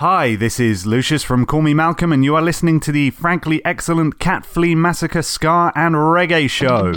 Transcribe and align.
Hi, 0.00 0.34
this 0.34 0.58
is 0.58 0.86
Lucius 0.86 1.22
from 1.22 1.44
Call 1.44 1.60
Me 1.60 1.74
Malcolm, 1.74 2.10
and 2.10 2.24
you 2.24 2.34
are 2.34 2.40
listening 2.40 2.80
to 2.80 2.90
the 2.90 3.10
frankly 3.10 3.62
excellent 3.66 4.18
Cat 4.18 4.46
Flea 4.46 4.74
Massacre 4.74 5.20
Ska 5.20 5.72
and 5.76 5.94
Reggae 5.94 6.48
Show. 6.48 6.92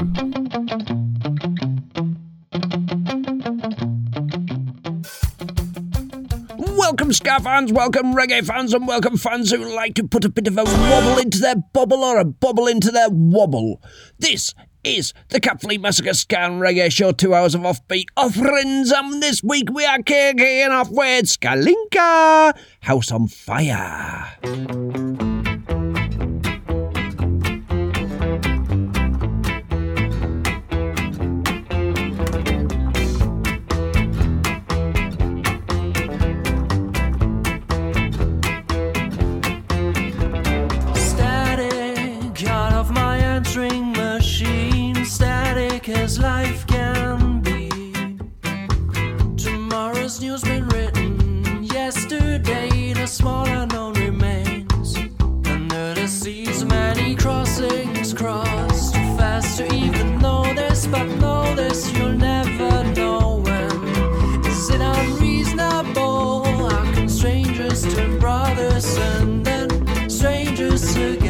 Welcome, 6.78 7.12
Ska 7.12 7.42
fans, 7.42 7.74
welcome, 7.74 8.13
reggae 8.13 8.42
fans, 8.42 8.74
and 8.74 8.87
welcome 8.87 9.17
fans 9.17 9.51
who 9.51 9.58
like 9.76 9.96
to 9.96 10.08
put 10.08 10.24
a 10.24 10.29
bit 10.29 10.47
of 10.47 10.58
a 10.58 10.63
wobble 10.63 11.17
into 11.17 11.40
their 11.40 11.58
bobble 11.74 12.06
or 12.06 12.20
a 12.20 12.24
bobble 12.24 12.67
into 12.67 12.90
their 12.90 13.10
wobble. 13.10 13.81
This 14.17 14.56
is 14.84 15.13
the 15.29 15.40
Catflea 15.40 15.79
Massacre 15.79 16.13
Scan 16.13 16.59
Reggae 16.59 16.91
Show, 16.91 17.12
two 17.12 17.34
hours 17.34 17.55
of 17.55 17.62
offbeat 17.62 18.08
offerings. 18.18 18.91
And 18.91 19.22
this 19.22 19.44
week 19.44 19.70
we 19.73 19.86
are 19.86 20.02
kicking 20.02 20.70
off 20.70 20.90
with 20.90 21.26
Skalinka 21.26 22.58
House 22.82 23.12
on 23.12 23.27
Fire. 23.27 24.27
but 60.94 61.08
know 61.20 61.55
this 61.55 61.91
you'll 61.91 62.12
never 62.12 62.84
know 62.94 63.41
when. 63.44 64.45
Is 64.45 64.69
it 64.69 64.80
unreasonable? 64.80 66.44
How 66.69 66.83
can 66.94 67.09
strangers 67.09 67.81
turn 67.95 68.19
brothers 68.19 68.95
and 68.97 69.44
then 69.44 69.69
strangers 70.08 70.95
again? 70.95 71.22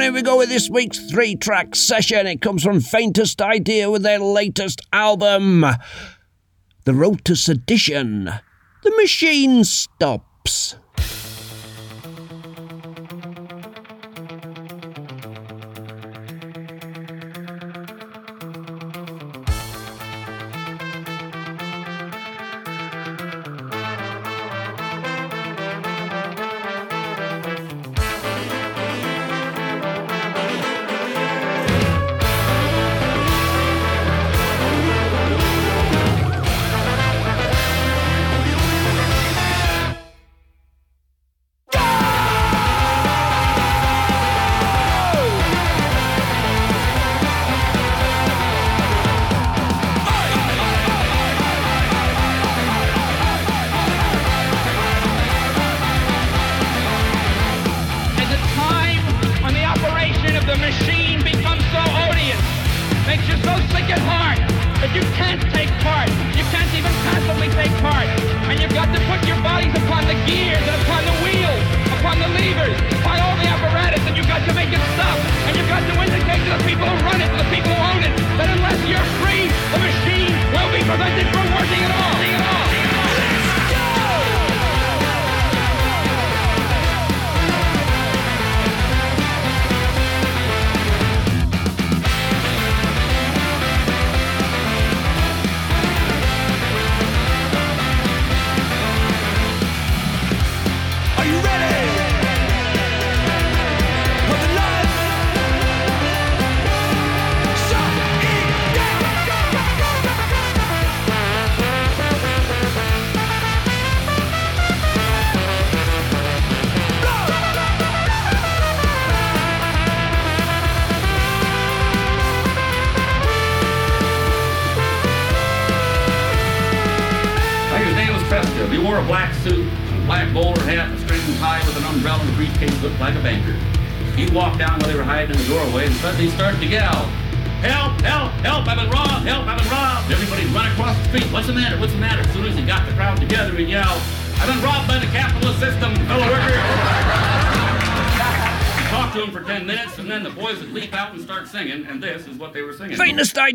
Here 0.00 0.12
we 0.12 0.22
go 0.22 0.38
with 0.38 0.48
this 0.48 0.70
week's 0.70 1.10
three 1.10 1.36
track 1.36 1.74
session. 1.76 2.26
It 2.26 2.40
comes 2.40 2.62
from 2.62 2.80
Faintest 2.80 3.42
Idea 3.42 3.90
with 3.90 4.02
their 4.02 4.18
latest 4.18 4.80
album, 4.94 5.64
The 6.84 6.94
Road 6.94 7.22
to 7.26 7.36
Sedition. 7.36 8.24
The 8.82 8.90
Machine 8.96 9.62
Stops. 9.62 10.76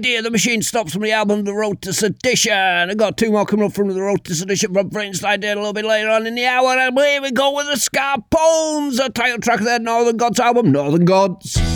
The 0.05 0.29
Machine 0.29 0.61
Stops 0.61 0.93
from 0.93 1.01
the 1.01 1.11
album 1.11 1.45
The 1.45 1.53
Road 1.53 1.81
to 1.81 1.91
Sedition. 1.91 2.53
I've 2.53 2.95
got 2.95 3.17
two 3.17 3.31
more 3.31 3.43
coming 3.43 3.65
up 3.65 3.73
from 3.73 3.87
The 3.87 3.99
Road 3.99 4.23
to 4.25 4.35
Sedition 4.35 4.71
from 4.71 4.91
French 4.91 5.15
Slide 5.15 5.43
a 5.43 5.55
little 5.55 5.73
bit 5.73 5.83
later 5.83 6.09
on 6.09 6.27
in 6.27 6.35
the 6.35 6.45
hour. 6.45 6.77
And 6.77 6.95
here 6.95 7.23
we 7.23 7.31
go 7.31 7.55
with 7.55 7.65
the 7.65 7.73
Skabones, 7.73 8.97
the 8.97 9.09
title 9.09 9.39
track 9.39 9.61
of 9.61 9.65
their 9.65 9.79
Northern 9.79 10.17
Gods 10.17 10.39
album, 10.39 10.71
Northern 10.71 11.05
Gods. 11.05 11.74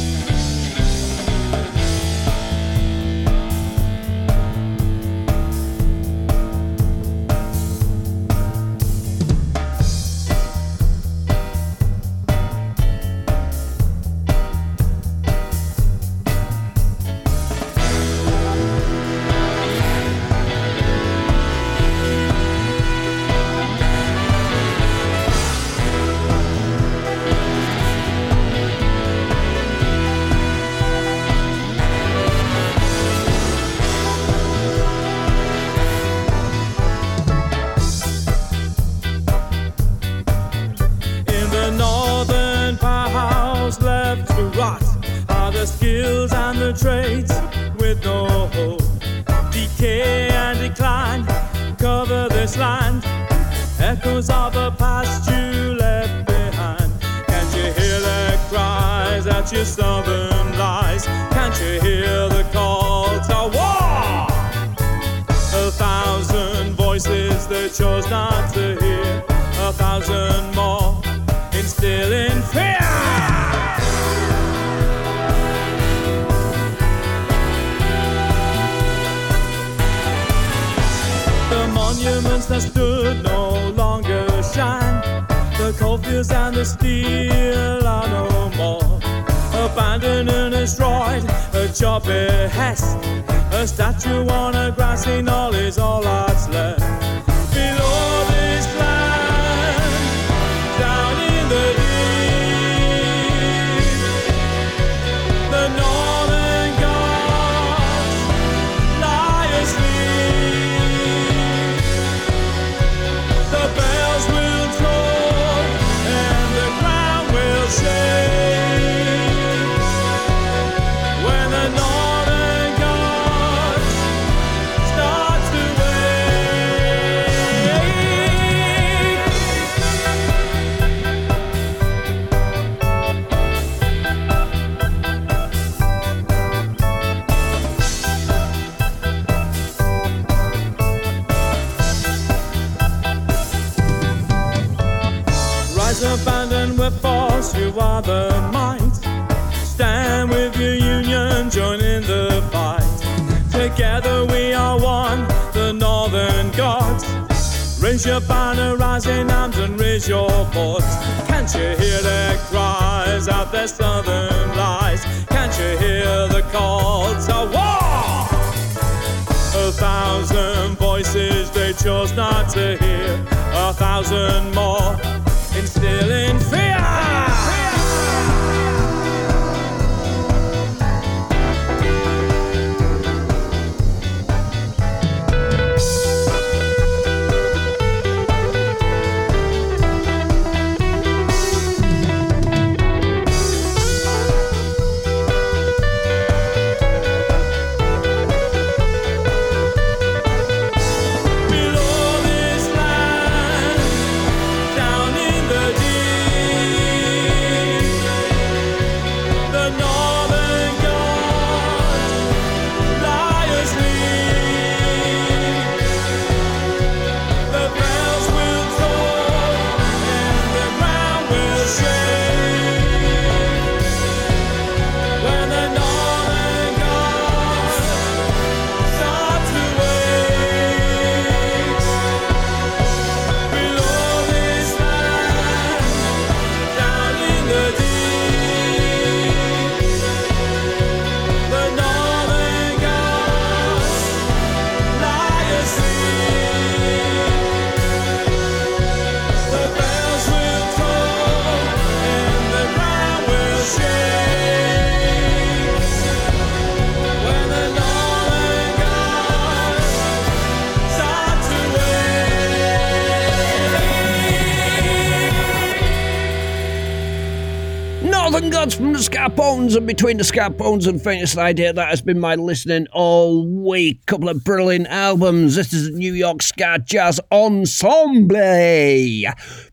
Bones 269.69 269.77
and 269.77 269.85
Between 269.85 270.17
the 270.17 270.23
Skabones 270.23 270.87
and 270.87 270.99
Faintest 270.99 271.37
Idea. 271.37 271.71
That 271.71 271.89
has 271.89 272.01
been 272.01 272.19
my 272.19 272.33
listening 272.33 272.87
all 272.91 273.45
week. 273.45 274.03
Couple 274.07 274.27
of 274.27 274.43
brilliant 274.43 274.87
albums. 274.87 275.53
This 275.53 275.73
is 275.73 275.91
New 275.91 276.13
York 276.13 276.41
Ska 276.41 276.79
Jazz 276.83 277.19
Ensemble. 277.31 278.35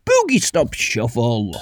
Boogie 0.05 0.39
Stop 0.39 0.73
Shuffle. 0.73 1.55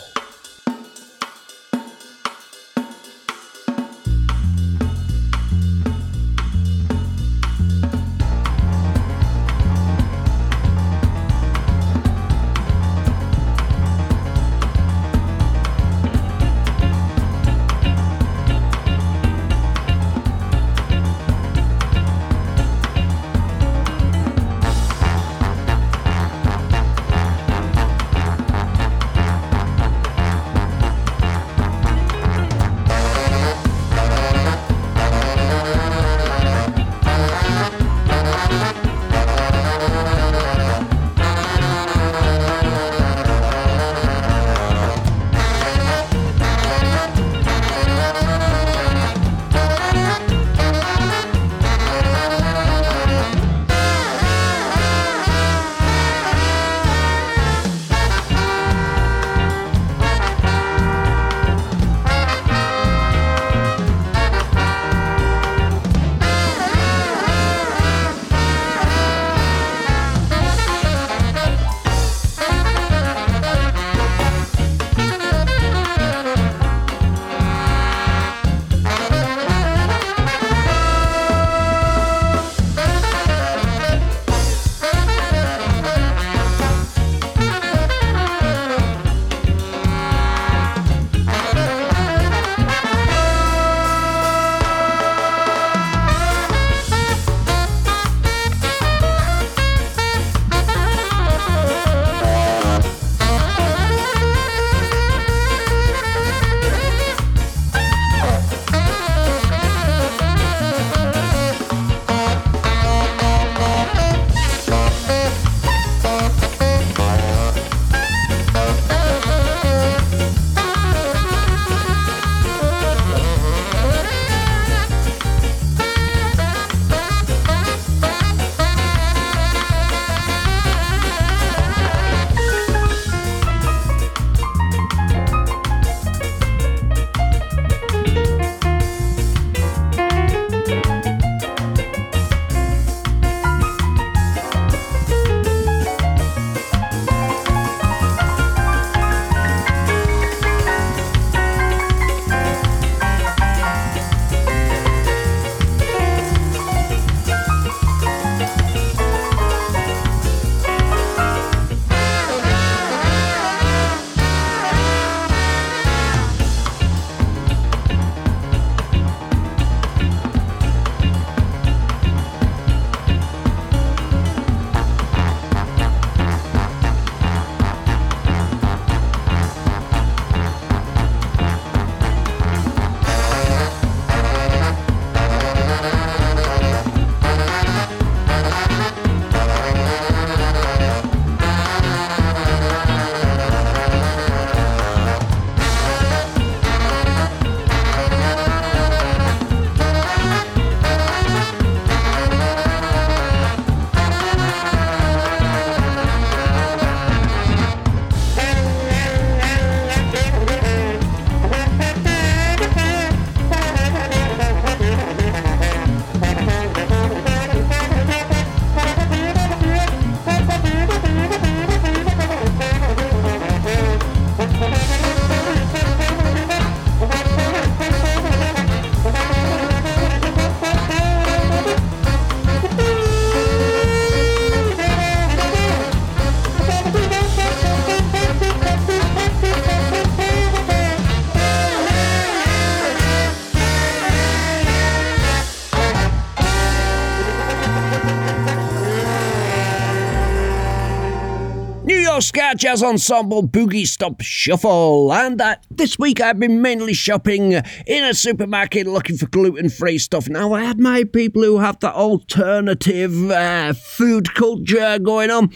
Ska 252.36 252.54
Jazz 252.58 252.84
Ensemble 252.84 253.44
Boogie 253.44 253.88
Stop 253.88 254.20
Shuffle. 254.20 255.14
And 255.14 255.40
uh, 255.40 255.56
this 255.72 255.98
week 255.98 256.20
I've 256.20 256.38
been 256.38 256.62
mainly 256.62 256.94
shopping 256.94 257.54
in 257.88 258.04
a 258.04 258.14
supermarket 258.14 258.88
looking 258.88 259.16
for 259.16 259.28
gluten 259.28 259.70
free 259.70 259.98
stuff. 259.98 260.28
Now, 260.28 260.52
I 260.52 260.66
admire 260.66 261.06
people 261.06 261.44
who 261.44 261.60
have 261.60 261.80
that 261.80 261.94
alternative 261.94 263.32
uh, 263.32 263.72
food 263.72 264.34
culture 264.34 265.00
going 265.00 265.32
on. 265.32 265.54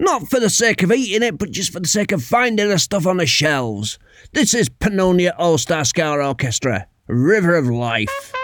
Not 0.00 0.28
for 0.28 0.40
the 0.40 0.50
sake 0.50 0.82
of 0.82 0.90
eating 0.90 1.22
it, 1.22 1.38
but 1.38 1.52
just 1.52 1.72
for 1.72 1.78
the 1.78 1.86
sake 1.86 2.10
of 2.10 2.24
finding 2.24 2.70
the 2.70 2.80
stuff 2.80 3.06
on 3.06 3.18
the 3.18 3.26
shelves. 3.26 4.00
This 4.32 4.52
is 4.52 4.68
Pannonia 4.68 5.32
All 5.38 5.58
Star 5.58 5.84
Ska 5.84 6.10
Orchestra, 6.10 6.88
River 7.06 7.54
of 7.54 7.68
Life. 7.68 8.34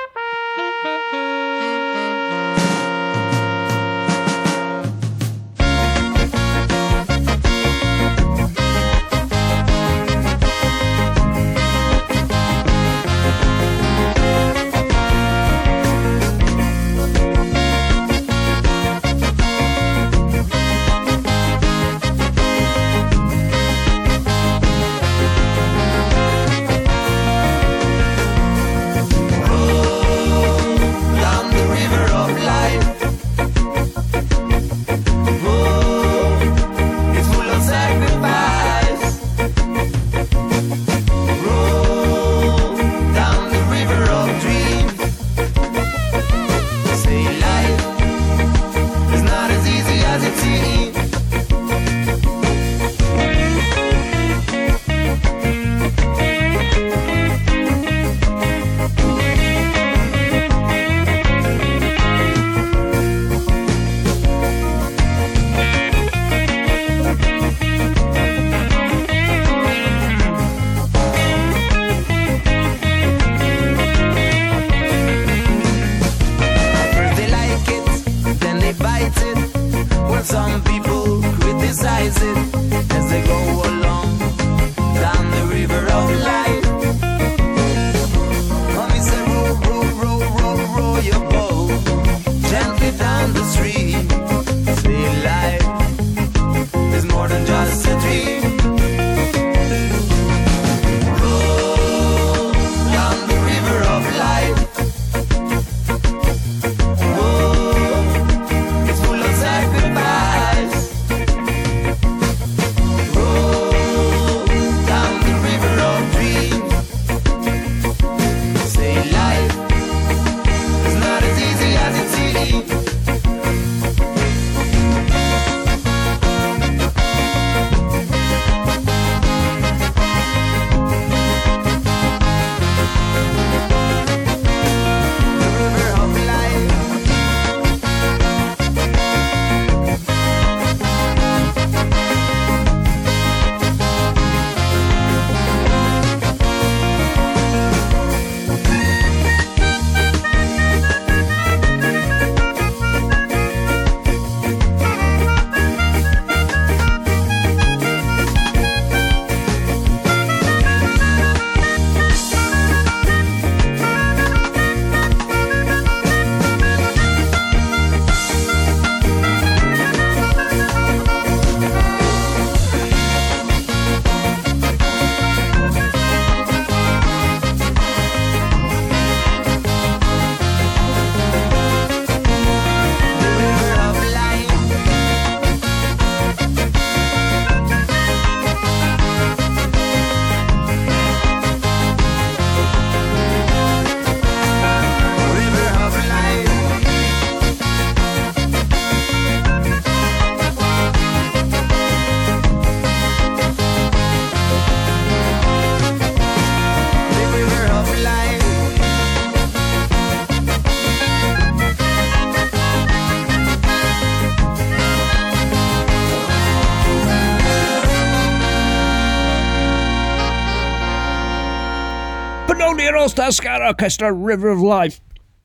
Pannonia 223.00 223.04
All 223.04 223.08
Star 223.08 223.32
Ska 223.32 223.58
Orchestra, 223.66 224.12
River 224.12 224.50
of 224.50 224.60
Life. 224.60 225.00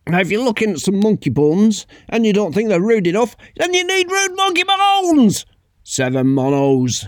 Now, 0.08 0.20
if 0.20 0.30
you're 0.30 0.44
looking 0.44 0.72
at 0.72 0.80
some 0.80 1.00
monkey 1.00 1.30
bones 1.30 1.88
and 2.10 2.26
you 2.26 2.34
don't 2.34 2.54
think 2.54 2.68
they're 2.68 2.82
rude 2.82 3.08
enough, 3.08 3.38
then 3.56 3.74
you 3.74 3.88
need 3.88 4.12
rude 4.12 4.36
monkey 4.36 4.64
bones! 4.64 5.46
Seven 5.82 6.28
monos. 6.28 7.08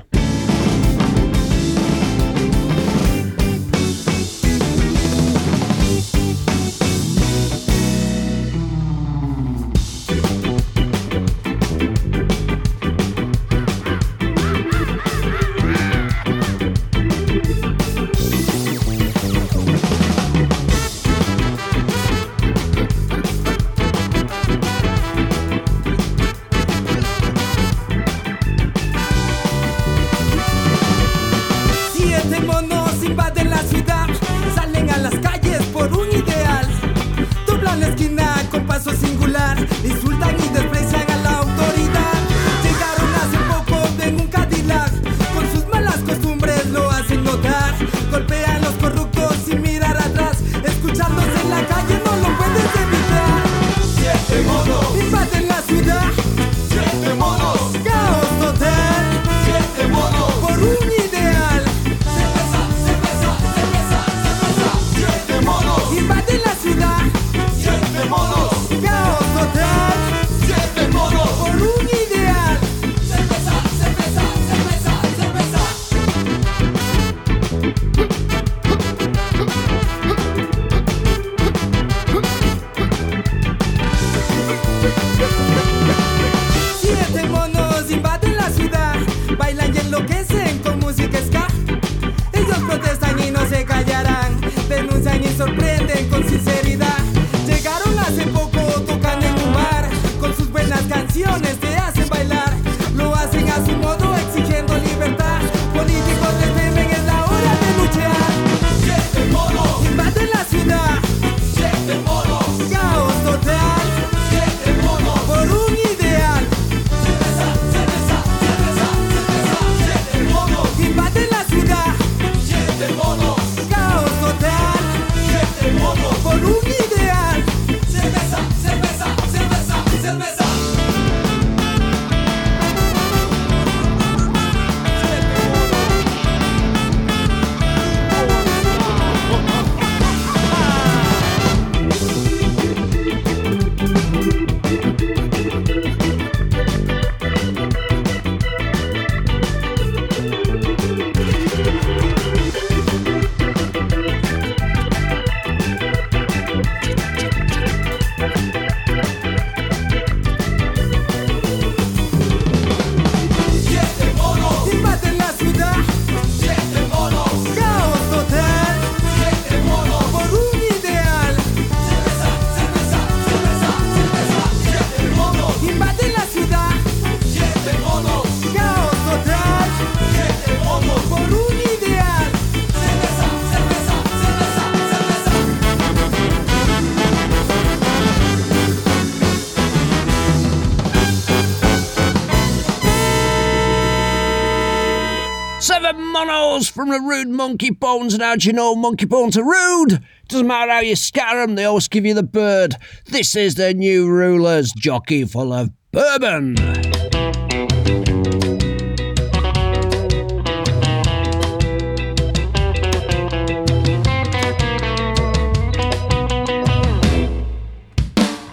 From 196.88 197.04
the 197.04 197.08
Rude 197.08 197.28
Monkey 197.28 197.70
Bones. 197.70 198.14
And 198.14 198.24
how 198.24 198.36
do 198.36 198.48
you 198.48 198.54
know 198.54 198.76
Monkey 198.76 199.06
Bones 199.06 199.38
are 199.38 199.44
rude? 199.44 200.02
Doesn't 200.30 200.48
matter 200.48 200.72
how 200.72 200.80
you 200.80 200.96
scatter 200.96 201.46
them, 201.46 201.56
they 201.56 201.66
always 201.66 201.88
give 201.88 202.06
you 202.06 202.14
the 202.14 202.24
bird. 202.24 202.76
This 203.06 203.36
is 203.36 203.56
the 203.56 203.74
new 203.74 204.08
ruler's 204.08 204.72
jockey 204.72 205.26
full 205.26 205.52
of 205.54 205.70
bourbon. 205.92 206.56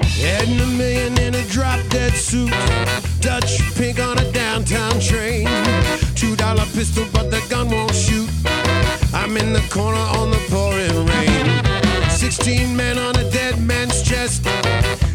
Heading 0.03 0.61
a 0.61 0.67
million 0.67 1.19
in 1.19 1.35
a 1.35 1.43
drop 1.49 1.81
dead 1.89 2.13
suit. 2.13 2.51
Dutch 3.21 3.61
pink 3.77 4.01
on 4.01 4.19
a 4.19 4.33
downtown 4.33 4.99
train. 5.01 5.47
Two 6.15 6.37
dollar 6.37 6.65
pistol, 6.75 7.07
but 7.13 7.31
the 7.31 7.44
corner 9.75 10.07
on 10.21 10.31
the 10.31 10.39
pouring 10.51 11.05
rain. 11.07 12.09
Sixteen 12.09 12.77
men 12.77 12.97
on 12.97 13.17
a 13.17 13.29
dead 13.31 13.61
man's 13.61 14.03
chest. 14.03 14.47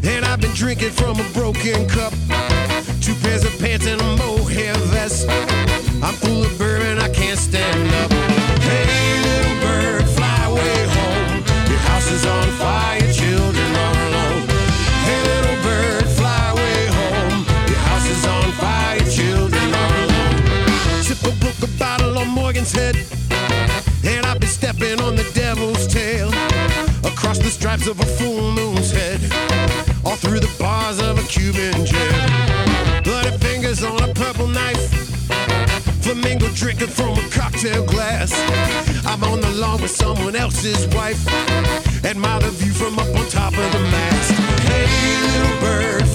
And 0.04 0.26
I've 0.26 0.42
been 0.42 0.54
drinking 0.54 0.92
from 0.92 1.18
a 1.18 1.24
broken 1.32 1.88
cup. 1.88 2.14
Cuban 31.30 31.86
jail. 31.86 33.02
Bloody 33.04 33.38
fingers 33.38 33.84
on 33.84 34.02
a 34.02 34.12
purple 34.16 34.48
knife. 34.48 34.90
Flamingo 36.02 36.48
drinking 36.56 36.88
from 36.88 37.20
a 37.20 37.30
cocktail 37.30 37.86
glass. 37.86 38.34
I'm 39.06 39.24
on 39.24 39.40
the 39.40 39.52
lawn 39.52 39.80
with 39.80 39.92
someone 39.92 40.36
else's 40.36 40.88
wife. 40.96 41.24
Admire 42.04 42.40
the 42.40 42.50
view 42.50 42.72
from 42.72 42.98
up 42.98 43.08
on 43.16 43.28
top 43.28 43.54
of 43.54 43.72
the 43.72 43.80
mast. 43.80 44.32
Hey, 44.72 44.88
little 45.38 45.60
bird, 45.62 46.08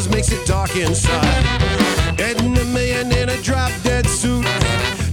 dollars 0.00 0.14
makes 0.14 0.32
it 0.32 0.46
dark 0.46 0.76
inside. 0.76 1.24
Heading 2.18 2.56
a 2.56 2.64
million 2.66 3.12
in 3.12 3.28
a 3.28 3.42
drop 3.42 3.70
dead 3.82 4.06
suit. 4.06 4.44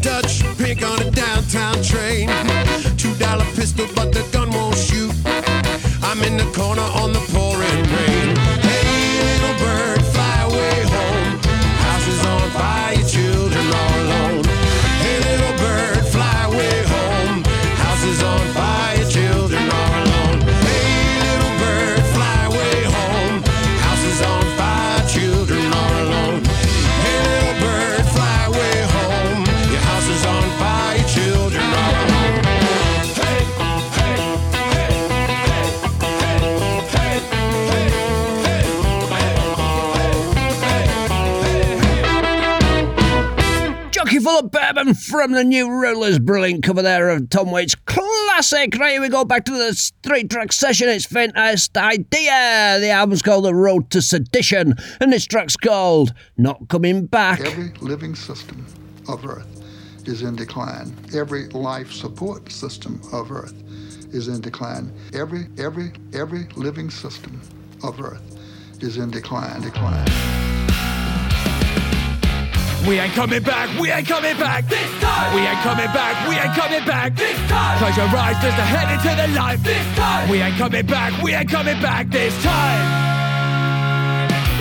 Dutch 0.02 0.44
pink 0.58 0.84
on 0.84 1.02
a 1.02 1.12
downtown 1.12 1.82
train. 1.84 2.47
From 45.18 45.32
the 45.32 45.44
new 45.44 45.68
Rulers. 45.68 46.20
Brilliant 46.20 46.64
cover 46.64 46.84
there 46.84 47.10
of 47.10 47.32
Tom 47.32 47.50
Waits' 47.50 47.74
classic. 47.74 48.78
Right, 48.78 48.92
here 48.92 49.02
we 49.02 49.10
go 49.10 49.26
back 49.26 49.46
to 49.46 49.52
the 49.52 49.74
straight 49.74 50.30
track 50.30 50.54
session. 50.54 50.90
It's 50.90 51.08
Fantastic 51.08 51.76
Idea. 51.76 52.78
The 52.80 52.92
album's 52.92 53.24
called 53.24 53.46
The 53.46 53.56
Road 53.56 53.90
to 53.90 54.02
Sedition, 54.04 54.76
and 55.02 55.12
this 55.12 55.26
track's 55.26 55.58
called 55.58 56.14
Not 56.38 56.68
Coming 56.70 57.08
Back. 57.08 57.40
Every 57.40 57.72
living 57.82 58.14
system 58.14 58.64
of 59.10 59.26
Earth 59.26 59.48
is 60.08 60.22
in 60.22 60.36
decline. 60.36 60.96
Every 61.16 61.48
life 61.48 61.92
support 61.92 62.52
system 62.52 63.02
of 63.12 63.32
Earth 63.32 63.56
is 64.14 64.28
in 64.28 64.40
decline. 64.40 64.94
Every 65.16 65.48
every 65.58 65.94
every 66.14 66.44
living 66.56 66.92
system 66.92 67.42
of 67.82 68.00
Earth 68.00 68.38
is 68.84 68.98
in 68.98 69.10
decline. 69.10 69.62
Decline. 69.62 70.87
We 72.86 73.00
ain't 73.00 73.14
coming 73.14 73.42
back, 73.42 73.68
we 73.80 73.92
ain't 73.92 74.08
coming 74.08 74.38
back 74.38 74.68
this 74.70 74.90
time. 75.02 75.34
We 75.36 75.42
ain't 75.42 75.60
coming 75.60 75.92
back, 75.92 76.14
we 76.30 76.36
ain't 76.38 76.54
coming 76.54 76.86
back 76.86 77.16
this 77.16 77.38
time. 77.50 77.78
Close 77.80 77.98
your 77.98 78.08
eyes, 78.14 78.38
just 78.44 78.56
to 78.56 78.64
head 78.64 78.88
into 78.94 79.12
the 79.18 79.28
light 79.34 79.60
this 79.64 79.86
time. 79.98 80.30
We 80.30 80.42
ain't 80.42 80.58
coming 80.58 80.86
back, 80.86 81.12
we 81.24 81.34
ain't 81.34 81.50
coming 81.50 81.82
back 81.82 82.10
this 82.10 82.32
time. 82.44 83.08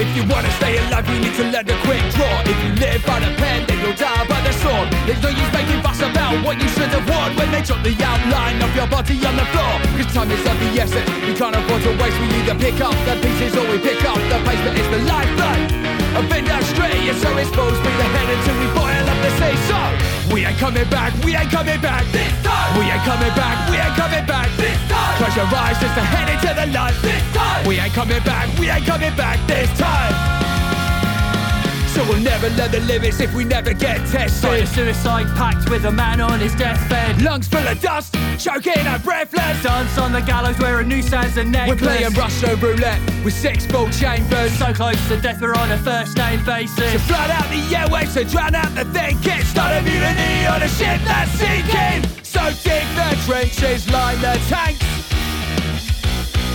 If 0.01 0.09
you 0.17 0.25
wanna 0.29 0.51
stay 0.61 0.77
alive, 0.77 1.09
you 1.09 1.21
need 1.21 1.35
to 1.37 1.45
learn 1.45 1.67
the 1.67 1.77
quick 1.85 2.03
draw. 2.17 2.41
If 2.45 2.57
you 2.65 2.71
live 2.81 3.05
by 3.07 3.21
the 3.21 3.33
pen, 3.37 3.65
then 3.69 3.79
you'll 3.85 3.97
die 3.97 4.27
by 4.29 4.41
the 4.41 4.53
sword. 4.65 4.89
There's 5.05 5.23
no 5.23 5.31
use 5.31 5.53
making 5.53 5.81
fuss 5.83 6.01
about 6.01 6.37
what 6.45 6.61
you 6.61 6.69
should 6.69 6.93
have 6.93 7.09
worn 7.09 7.37
when 7.37 7.53
they 7.53 7.63
drop 7.63 7.83
the 7.85 7.97
outline 8.01 8.61
of 8.61 8.75
your 8.75 8.89
body 8.89 9.17
on 9.25 9.37
the 9.37 9.47
floor. 9.53 9.75
Cause 9.97 10.13
time 10.13 10.31
is 10.33 10.45
of 10.45 10.57
the 10.61 10.71
essence. 10.81 11.09
We 11.25 11.33
can't 11.33 11.57
afford 11.57 11.83
to 11.85 11.93
waste. 11.97 12.19
We 12.21 12.29
either 12.41 12.57
pick 12.61 12.81
up 12.81 12.97
the 13.09 13.17
pieces 13.25 13.57
or 13.57 13.65
we 13.71 13.79
pick 13.79 14.05
up 14.05 14.21
the 14.29 14.39
pace, 14.45 14.61
but 14.65 14.77
it's 14.77 14.89
the 14.89 15.01
lifeblood 15.05 15.86
of 16.17 16.33
industry. 16.33 17.09
And 17.13 17.19
so 17.19 17.29
it's 17.37 17.51
supposed 17.51 17.77
to 17.77 17.83
be 17.85 17.93
the 17.93 18.09
head 18.09 18.29
until 18.33 18.57
we 18.61 18.69
boil 18.73 19.05
up 19.05 19.19
the 19.21 19.33
sea. 19.37 19.57
So 19.69 19.79
we 20.33 20.45
ain't 20.45 20.59
coming 20.59 20.89
back, 20.89 21.13
we 21.25 21.37
ain't 21.37 21.51
coming 21.51 21.81
back 21.81 22.05
this 22.13 22.33
time. 22.43 22.71
We 22.79 22.89
ain't 22.89 23.05
coming 23.05 23.35
back, 23.37 23.57
we 23.71 23.77
ain't 23.77 23.97
coming 23.97 24.25
back 24.27 24.49
this 24.57 24.79
time. 24.89 25.17
Close 25.21 25.37
your 25.37 25.49
eyes 25.53 25.79
just 25.81 25.95
to 25.95 26.05
head 26.05 26.29
into 26.33 26.51
the 26.57 26.67
light 26.73 26.97
this 27.03 27.23
time. 27.33 27.67
We 27.67 27.79
ain't 27.79 27.93
coming 27.93 28.23
back, 28.25 28.49
we 28.59 28.71
ain't 28.71 28.87
coming 28.87 29.15
back 29.17 29.39
this 29.47 29.71
time. 29.79 30.36
So 31.97 32.05
we'll 32.11 32.21
never 32.21 32.51
learn 32.51 32.71
the 32.71 32.81
lyrics 32.81 33.21
if 33.21 33.33
we 33.33 33.43
never 33.43 33.73
get 33.73 34.07
tested. 34.09 34.51
A 34.51 34.67
suicide 34.67 35.35
pact 35.35 35.71
with 35.71 35.87
a 35.87 35.91
man 35.91 36.21
on 36.21 36.41
his 36.41 36.55
deathbed. 36.55 37.23
Lungs 37.23 37.49
full 37.49 37.67
of 37.67 37.81
dust, 37.81 38.15
choking 38.39 38.77
and 38.77 39.03
breathless. 39.03 39.63
Dance 39.63 39.97
on 39.97 40.13
the 40.13 40.21
gallows 40.21 40.59
where 40.59 40.81
a 40.81 40.85
noose 40.85 41.09
has 41.09 41.39
a 41.39 41.45
necklace. 41.45 41.81
We're 41.81 41.87
playing 41.87 42.13
Russian 42.13 42.61
roulette 42.61 43.01
with 43.25 43.33
six 43.33 43.65
full 43.65 43.89
chambers. 43.89 44.53
So 44.59 44.75
close 44.75 45.01
to 45.09 45.19
death, 45.19 45.41
we're 45.41 45.55
on 45.55 45.73
a 45.73 45.79
first 45.79 46.19
name 46.19 46.45
basis. 46.45 46.93
To 46.93 46.99
flood 46.99 47.31
out 47.31 47.49
the 47.49 47.63
airwaves, 47.73 48.13
to 48.13 48.25
drown 48.25 48.55
out 48.55 48.75
the 48.75 48.85
thinking. 48.93 49.43
Start 49.45 49.81
a 49.81 49.83
mutiny 49.83 50.45
on 50.53 50.61
a 50.61 50.69
ship 50.69 51.01
that's 51.09 51.31
sinking. 51.33 52.05
So 52.23 52.45
dig 52.63 52.85
the 52.93 53.17
trenches, 53.25 53.91
line 53.91 54.21
the 54.21 54.39
tanks. 54.49 54.85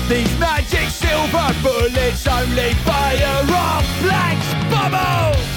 These 0.08 0.38
magic 0.38 0.89
silver 0.89 1.49
bullets 1.63 2.27
only 2.27 2.73
fire 2.86 3.45
off 3.49 4.01
blanks 4.04 4.70
normal. 4.89 5.50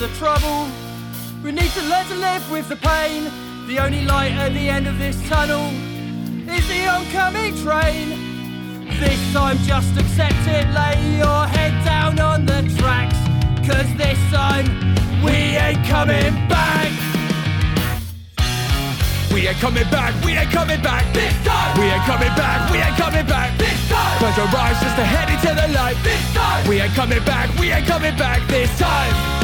Bubble! 0.00 0.16
trouble. 0.16 0.66
We 1.44 1.52
need 1.52 1.70
to 1.72 1.82
learn 1.82 2.06
to 2.06 2.14
live 2.14 2.50
with 2.50 2.70
the 2.70 2.76
pain. 2.76 3.24
The 3.66 3.80
only 3.80 4.06
light 4.06 4.32
at 4.32 4.54
the 4.54 4.66
end 4.66 4.86
of 4.86 4.96
this 4.96 5.16
tunnel 5.28 5.68
is 6.48 6.66
the 6.68 6.86
oncoming 6.88 7.54
train. 7.60 8.88
This 8.98 9.20
time 9.34 9.58
just 9.58 9.92
accept 10.00 10.40
it, 10.48 10.64
lay 10.72 11.18
your 11.18 11.44
head 11.44 11.84
down 11.84 12.18
on 12.18 12.46
the 12.46 12.62
tracks. 12.78 13.18
Cause 13.68 13.84
this 14.00 14.18
time 14.32 14.64
we 15.22 15.36
ain't 15.60 15.84
coming 15.84 16.32
back. 16.48 16.88
We 19.34 19.48
ain't 19.48 19.58
coming 19.58 19.88
back, 19.90 20.14
we 20.24 20.32
ain't 20.32 20.50
coming 20.50 20.80
back 20.80 21.12
this 21.12 21.34
time. 21.44 21.78
We 21.78 21.84
ain't 21.92 22.04
coming 22.04 22.34
back, 22.40 22.72
we 22.72 22.78
ain't 22.78 22.96
coming 22.96 23.26
back 23.26 23.58
this 23.58 23.88
time. 23.90 24.18
Close 24.18 24.36
your 24.38 24.48
eyes 24.48 24.80
just 24.80 24.96
to 24.96 25.04
head 25.04 25.28
into 25.28 25.52
the 25.60 25.68
light 25.76 25.98
this 26.02 26.24
time. 26.32 26.66
We 26.66 26.80
ain't 26.80 26.94
coming 26.94 27.22
back, 27.24 27.52
we 27.58 27.70
ain't 27.70 27.86
coming 27.86 28.16
back 28.16 28.40
this 28.48 28.70
time. 28.78 29.39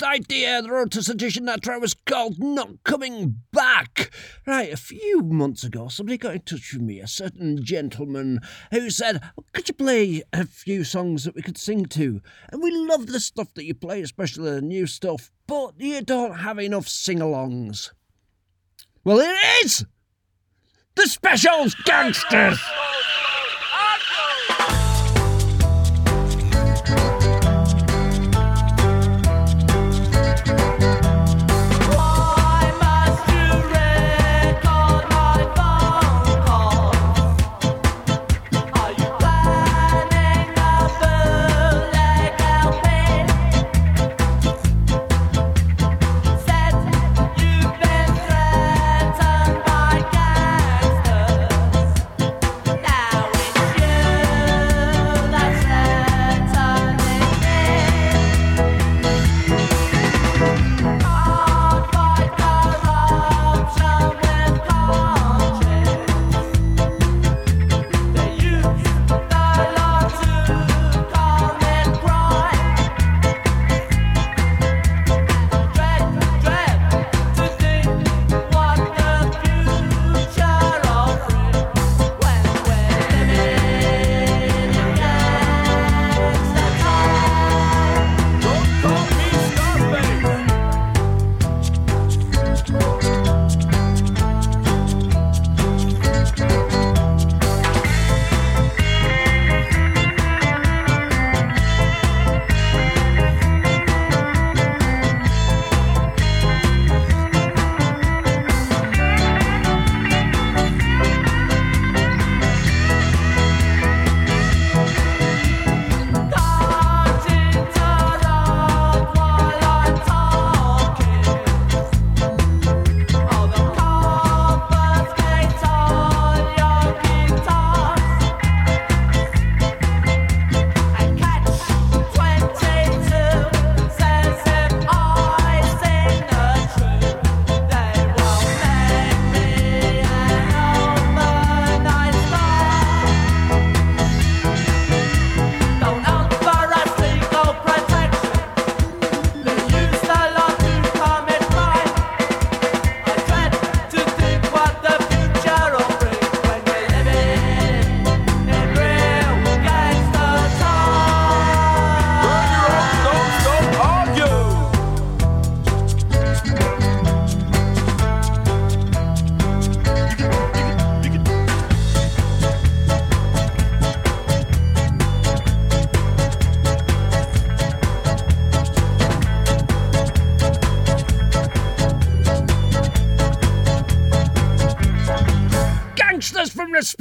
Faintest 0.00 0.02
idea, 0.02 0.62
the 0.62 0.70
road 0.70 0.92
to 0.92 1.02
sedition 1.02 1.44
that 1.46 1.62
track 1.62 1.80
was 1.80 1.94
called 1.94 2.38
Not 2.38 2.82
Coming 2.84 3.42
Back. 3.52 4.10
Right, 4.46 4.72
a 4.72 4.76
few 4.76 5.22
months 5.22 5.64
ago, 5.64 5.88
somebody 5.88 6.16
got 6.16 6.34
in 6.34 6.40
touch 6.42 6.72
with 6.72 6.82
me, 6.82 7.00
a 7.00 7.06
certain 7.06 7.62
gentleman, 7.62 8.40
who 8.70 8.90
said, 8.90 9.20
Could 9.52 9.68
you 9.68 9.74
play 9.74 10.22
a 10.32 10.46
few 10.46 10.84
songs 10.84 11.24
that 11.24 11.34
we 11.34 11.42
could 11.42 11.58
sing 11.58 11.86
to? 11.86 12.20
And 12.50 12.62
we 12.62 12.70
love 12.70 13.06
the 13.06 13.20
stuff 13.20 13.52
that 13.54 13.64
you 13.64 13.74
play, 13.74 14.00
especially 14.00 14.50
the 14.50 14.62
new 14.62 14.86
stuff, 14.86 15.30
but 15.46 15.74
you 15.78 16.02
don't 16.02 16.38
have 16.38 16.58
enough 16.58 16.88
sing 16.88 17.18
alongs. 17.18 17.90
Well, 19.04 19.18
it 19.18 19.64
is! 19.64 19.84
The 20.94 21.06
Specials 21.06 21.74
Gangsters! 21.84 22.60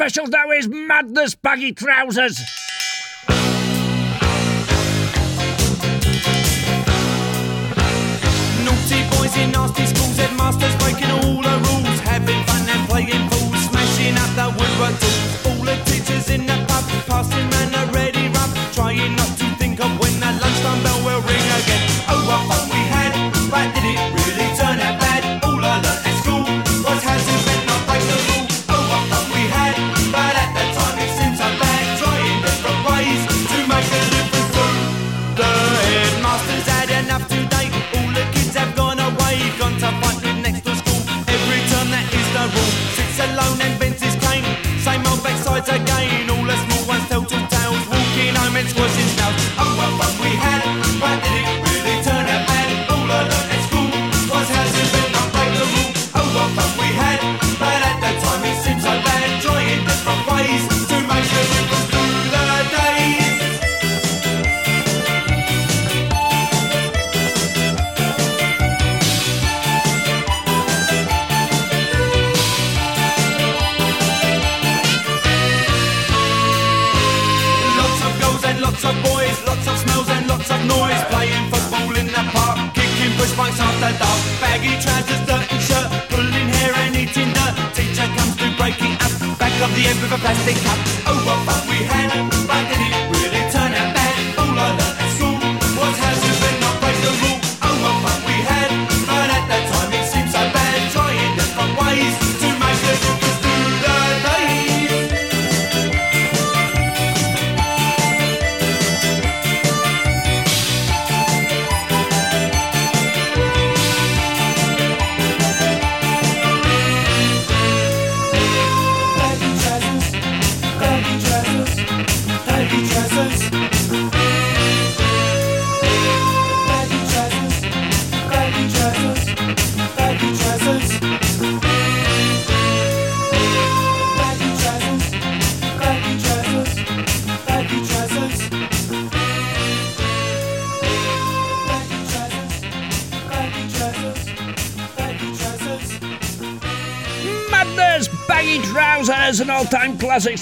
Specials 0.10 0.30
now 0.30 0.50
is 0.50 0.68
Madness 0.68 1.36
Baggy 1.36 1.72
Trousers! 1.72 2.59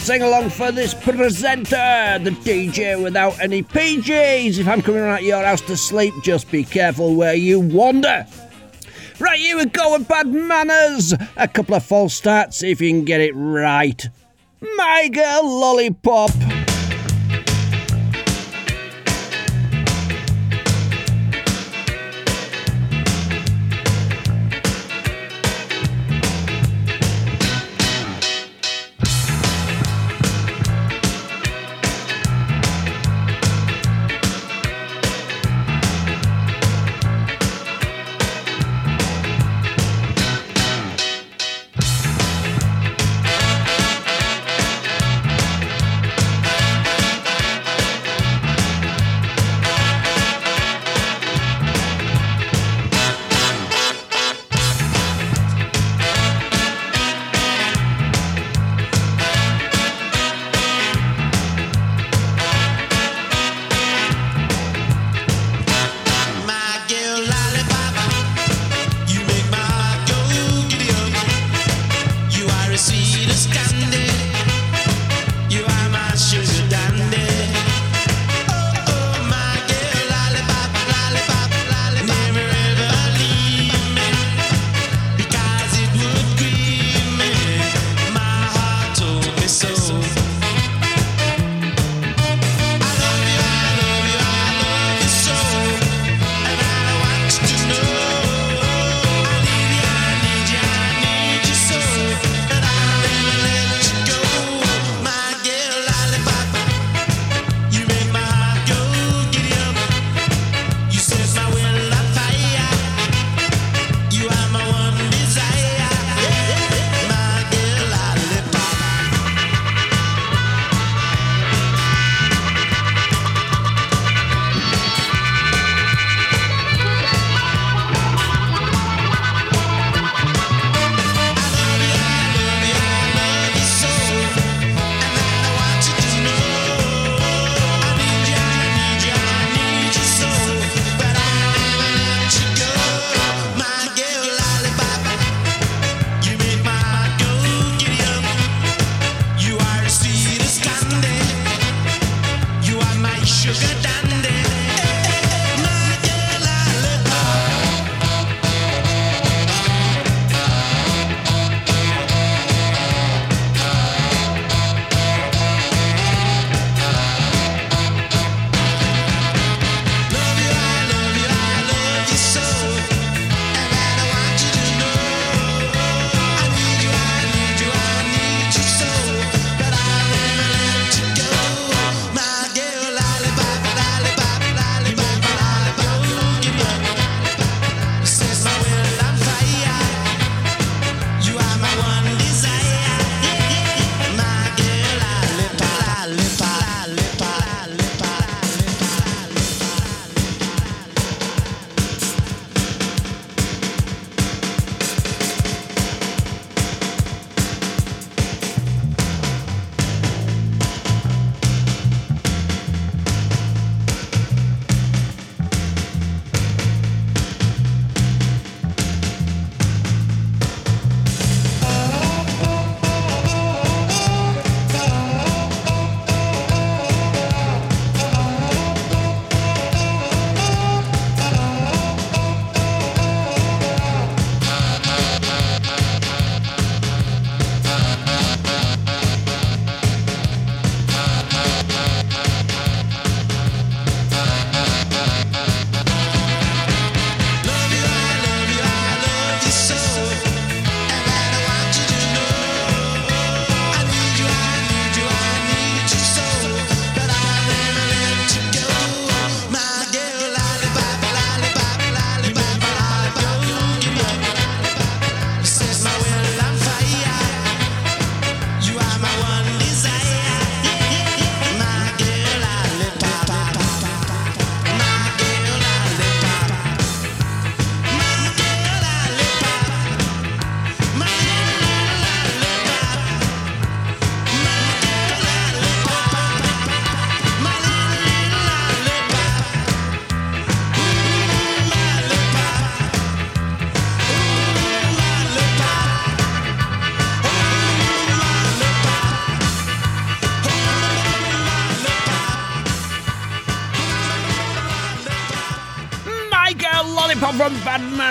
Classic 0.08 0.22
sing-along 0.22 0.50
for 0.50 0.72
this 0.72 0.94
presenter, 0.94 2.20
the 2.24 2.32
DJ 2.44 3.02
without 3.02 3.38
any 3.42 3.62
PGs. 3.62 4.58
If 4.58 4.68
I'm 4.68 4.82
coming 4.82 5.02
around 5.02 5.26
your 5.26 5.44
house 5.44 5.60
to 5.62 5.76
sleep, 5.76 6.14
just 6.24 6.50
be 6.50 6.64
careful 6.64 7.16
where 7.16 7.34
you 7.34 7.60
wander. 7.60 8.26
Right, 9.20 9.40
here 9.40 9.58
we 9.58 9.66
go 9.66 9.98
with 9.98 10.08
bad 10.08 10.28
manners. 10.28 11.14
A 11.36 11.48
couple 11.48 11.76
of 11.76 11.84
false 11.84 12.14
starts, 12.14 12.58
see 12.58 12.72
if 12.72 12.80
you 12.80 12.90
can 12.90 13.04
get 13.04 13.20
it 13.20 13.34
right. 13.34 14.08
My 14.62 15.10
girl 15.12 15.44
lollipop. 15.44 16.32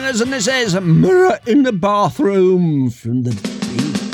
Manners, 0.07 0.21
and 0.21 0.33
this 0.33 0.47
is 0.47 0.75
a 0.75 0.81
Mirror 0.81 1.41
in 1.47 1.65
the 1.65 1.73
Bathroom 1.73 2.91
from 2.91 3.25
the 3.25 3.33
Mirror 3.33 4.06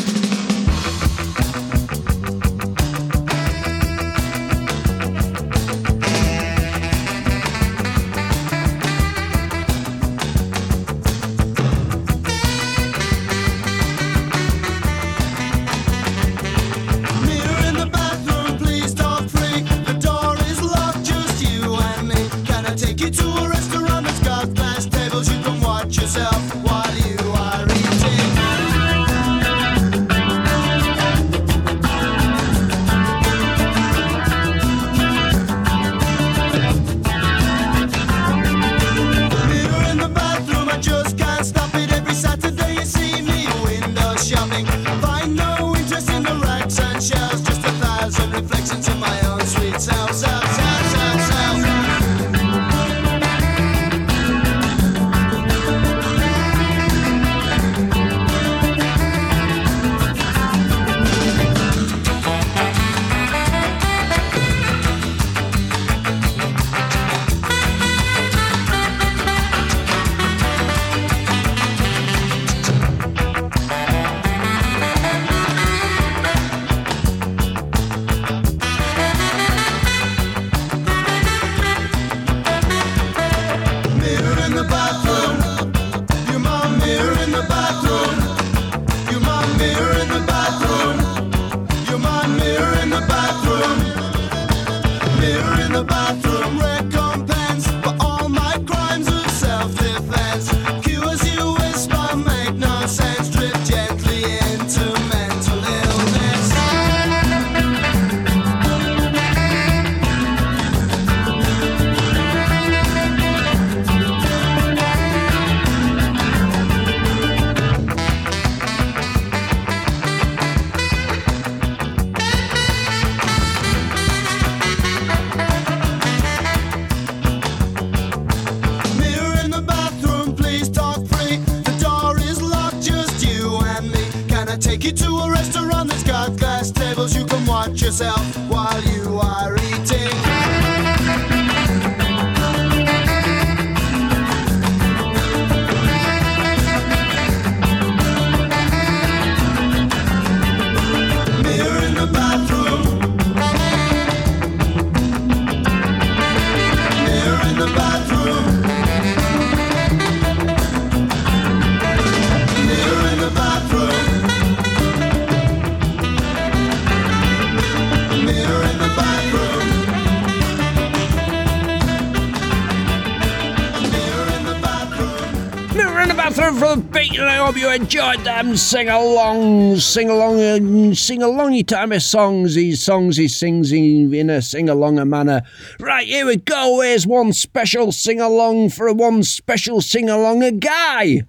hope 177.53 177.61
you 177.61 177.70
enjoyed 177.70 178.20
them 178.20 178.57
sing 178.57 178.88
along, 178.88 179.76
sing 179.76 180.09
along, 180.09 180.40
and 180.40 180.86
um, 180.86 180.94
sing 180.94 181.20
alongy 181.20 181.66
time 181.66 181.92
of 181.92 182.03
songs. 182.03 182.55
These 182.55 182.82
songs 182.82 183.16
he 183.18 183.28
sings 183.28 183.72
in, 183.72 184.30
a 184.30 184.40
sing 184.40 184.70
along 184.70 185.07
manner. 185.09 185.42
Right, 185.78 186.07
here 186.07 186.24
we 186.24 186.36
go. 186.36 186.80
Here's 186.80 187.07
one 187.07 187.32
special 187.32 187.92
sing 187.92 188.20
along 188.20 188.70
for 188.70 188.86
a 188.86 188.94
one 188.94 189.22
special 189.22 189.82
sing 189.82 190.09
along 190.09 190.42
a 190.42 190.53
guy. 190.53 191.22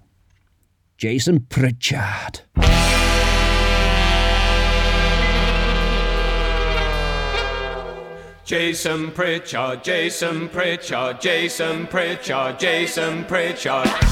Jason 0.96 1.40
Pritchard. 1.40 2.40
Jason 8.44 9.10
Pritchard, 9.10 9.82
Jason 9.82 10.48
Pritchard, 10.48 11.20
Jason 11.20 11.86
Pritchard, 11.86 12.58
Jason 12.58 13.24
Pritchard. 13.24 14.03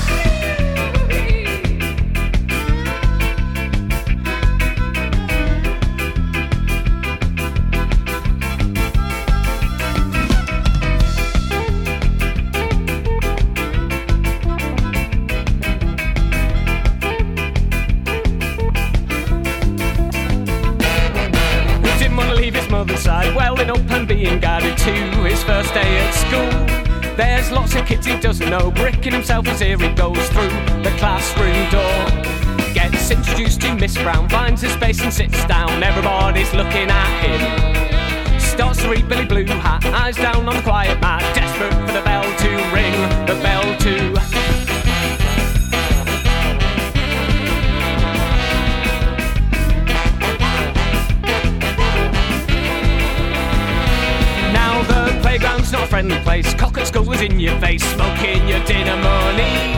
Mother's 23.35 23.37
side? 23.37 23.37
Welling 23.37 23.71
up 23.71 23.91
and 23.91 24.09
being 24.09 24.41
guided 24.41 24.77
to 24.79 24.93
his 25.25 25.43
first 25.43 25.73
day 25.75 25.99
at 25.99 26.13
school. 26.13 27.17
There's 27.17 27.51
lots 27.51 27.75
of 27.75 27.87
kids 27.87 28.07
he 28.07 28.19
doesn't 28.19 28.49
know, 28.49 28.71
bricking 28.71 29.13
himself 29.13 29.47
as 29.49 29.61
here 29.61 29.79
he 29.79 29.89
goes 29.95 30.29
through 30.31 30.49
the 30.83 30.95
classroom 30.99 31.69
door. 31.71 32.75
Gets 32.75 33.11
introduced 33.11 33.61
to 33.63 33.75
Miss 33.75 33.97
Brown, 33.97 34.29
finds 34.29 34.63
his 34.63 34.73
space 34.73 35.03
and 35.03 35.13
sits 35.13 35.45
down. 35.47 35.83
Everybody's 35.83 36.53
looking 36.55 36.89
at 36.91 37.21
him. 37.21 38.41
Starts 38.41 38.83
to 38.83 38.89
read 38.89 39.09
Billy 39.09 39.27
Blue 39.27 39.45
Hat, 39.45 39.85
eyes 39.87 40.17
down 40.17 40.49
on 40.49 40.57
the 40.57 40.63
quiet 40.63 41.01
mat, 41.01 41.23
desperate 41.35 41.73
for 41.87 41.93
the 41.93 42.03
bell 42.03 42.23
to 42.23 42.49
ring, 42.75 43.27
the 43.27 43.35
bell 43.43 43.79
to. 43.79 44.62
Playground's 55.33 55.73
not 55.73 55.85
a 55.85 55.87
friendly 55.87 56.19
place. 56.19 56.53
Cock 56.53 56.77
and 56.77 56.87
skull 56.87 57.07
was 57.07 57.23
in 57.23 57.41
your 57.41 57.59
face, 57.59 57.83
smoking 57.95 58.47
your 58.47 58.63
dinner 58.65 58.97
money. 58.97 59.73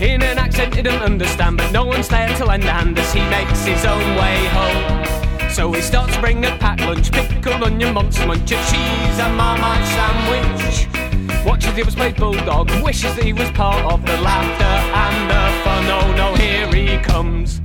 In 0.00 0.22
an 0.22 0.38
accent 0.38 0.72
he 0.72 0.82
didn't 0.82 1.02
understand, 1.02 1.56
but 1.56 1.72
no 1.72 1.84
one's 1.84 2.06
there 2.06 2.28
to 2.36 2.44
lend 2.44 2.62
a 2.62 2.70
hand 2.70 2.96
as 2.96 3.12
he 3.12 3.18
makes 3.28 3.64
his 3.64 3.84
own 3.84 4.06
way 4.14 4.46
home. 4.58 5.50
So 5.50 5.72
he 5.72 5.80
starts 5.80 6.14
to 6.14 6.20
bring 6.20 6.44
a 6.44 6.56
packed 6.58 6.82
lunch, 6.82 7.10
pickled 7.10 7.64
onion, 7.64 7.92
monster 7.92 8.24
munch, 8.24 8.52
a 8.52 8.56
cheese 8.70 9.18
and 9.18 9.36
marmite 9.36 9.84
sandwich. 9.96 10.86
Watches 11.44 11.74
the 11.74 11.82
others 11.82 11.96
play 11.96 12.12
bulldog, 12.12 12.70
wishes 12.80 13.16
that 13.16 13.24
he 13.24 13.32
was 13.32 13.50
part 13.50 13.84
of 13.92 14.00
the 14.06 14.16
laughter 14.20 14.74
and 15.04 15.18
the 15.28 15.42
fun. 15.64 15.84
Oh 15.90 16.14
no, 16.14 16.36
here 16.36 16.72
he 16.72 16.98
comes. 16.98 17.63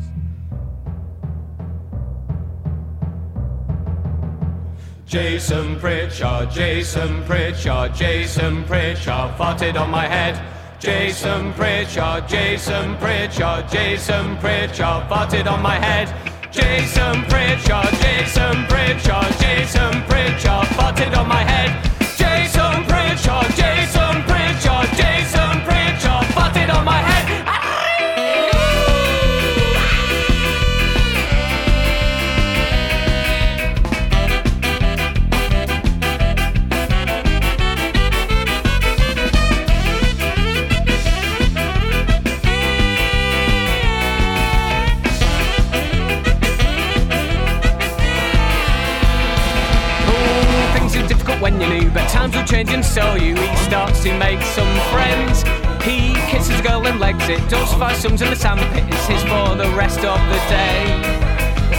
Jason 5.10 5.80
Pritchard, 5.80 6.52
Jason 6.52 7.24
Pritchard, 7.24 7.96
Jason 7.96 8.64
Pritchard 8.66 9.36
farted 9.40 9.76
on 9.76 9.90
my 9.90 10.06
head. 10.06 10.40
Jason 10.80 11.52
Pritchard, 11.54 12.30
Jason 12.30 12.96
Pritchard, 12.98 13.68
Jason 13.72 14.38
Pritchard, 14.38 15.10
farted 15.10 15.52
on 15.52 15.64
my 15.64 15.80
head. 15.80 16.14
Jason 16.52 17.24
Pritchard, 17.24 17.92
Jason 18.00 18.68
Pritchard, 18.68 19.34
Jason 19.40 20.04
Pritchard, 20.04 20.68
farted 20.78 21.18
on 21.18 21.28
my 21.28 21.42
head. 21.42 21.72
Jason 22.16 22.86
Pritchard, 22.86 23.59
times 52.30 52.36
will 52.36 52.58
change 52.58 52.70
and 52.72 52.86
so 52.86 53.16
you. 53.16 53.36
He 53.36 53.56
starts 53.58 54.04
to 54.04 54.18
make 54.18 54.42
some 54.42 54.70
friends. 54.92 55.44
He 55.84 56.14
kisses 56.30 56.60
a 56.60 56.64
girl 56.64 56.86
and 56.88 57.00
legs 57.00 57.28
it. 57.30 57.40
Does 57.50 57.74
five 57.74 57.96
sums 57.96 58.22
in 58.22 58.30
the 58.30 58.36
sandpit. 58.36 58.84
It's 58.88 59.08
his 59.08 59.22
for 59.24 59.56
the 59.56 59.70
rest 59.76 60.00
of 60.00 60.20
the 60.30 60.40
day. 60.50 60.86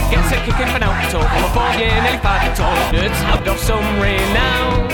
Gets 0.09 0.31
a 0.31 0.37
kick 0.43 0.59
in 0.59 0.67
for 0.69 0.79
now 0.79 0.91
talk. 1.09 1.29
I'm 1.31 1.47
four 1.53 1.79
year, 1.79 1.93
nearly 2.01 2.17
five 2.19 2.43
at 2.43 2.59
all. 2.59 2.75
Nerds 2.91 3.21
out 3.25 3.47
of 3.47 3.57
some 3.59 3.85
renown. 3.99 4.89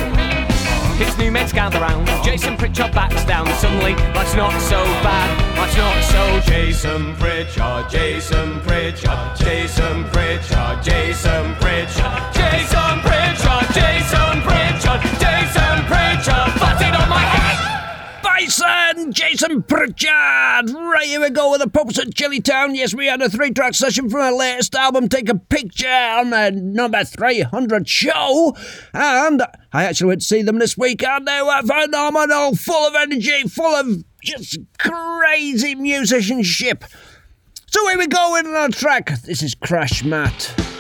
His 0.98 1.16
new 1.18 1.32
mates 1.32 1.54
gather 1.54 1.80
round. 1.80 2.08
Jason 2.24 2.58
Pritchard 2.58 2.92
backs 2.92 3.24
down. 3.26 3.46
Suddenly, 3.60 3.94
life's 4.14 4.36
not 4.36 4.60
so 4.62 4.84
bad. 5.06 5.58
Life's 5.58 5.78
not 5.78 6.04
so. 6.04 6.52
Jason 6.52 7.16
Pritchard, 7.16 7.90
Jason 7.90 8.60
Pritchard, 8.62 9.38
Jason 9.38 10.06
Pritchard, 10.06 10.84
Jason 10.84 11.56
Pritchard, 11.56 12.34
Jason 12.34 13.00
Pritchard, 13.02 13.68
Jason 13.74 14.42
Pritchard, 14.42 15.02
Jason 15.02 15.27
Bison, 18.98 19.14
Jason 19.14 19.64
Pritchard. 19.64 20.70
Right, 20.72 21.06
here 21.06 21.22
we 21.22 21.30
go 21.30 21.52
with 21.52 21.62
the 21.62 21.70
Pups 21.70 22.00
at 22.00 22.08
Chillytown. 22.08 22.76
Yes, 22.76 22.96
we 22.96 23.06
had 23.06 23.22
a 23.22 23.30
three 23.30 23.52
track 23.52 23.76
session 23.76 24.10
from 24.10 24.22
our 24.22 24.36
latest 24.36 24.74
album, 24.76 25.08
Take 25.08 25.30
a 25.30 25.36
Picture, 25.36 25.88
on 25.88 26.32
the 26.32 26.52
number 26.52 27.04
300 27.04 27.88
show. 27.88 28.56
And 28.94 29.44
I 29.72 29.84
actually 29.84 30.08
went 30.08 30.22
to 30.22 30.28
see 30.28 30.42
them 30.42 30.60
this 30.60 30.78
week, 30.78 31.04
and 31.04 31.28
they 31.28 31.42
were 31.42 31.62
phenomenal, 31.62 32.56
full 32.56 32.88
of 32.88 32.96
energy, 32.96 33.44
full 33.44 33.76
of 33.76 34.04
just 34.24 34.58
crazy 34.80 35.76
musicianship. 35.76 36.84
So 37.68 37.88
here 37.90 38.00
we 38.00 38.08
go 38.08 38.32
with 38.34 38.48
another 38.48 38.74
track. 38.74 39.22
This 39.22 39.44
is 39.44 39.54
Crash 39.54 40.04
Mat. 40.04 40.77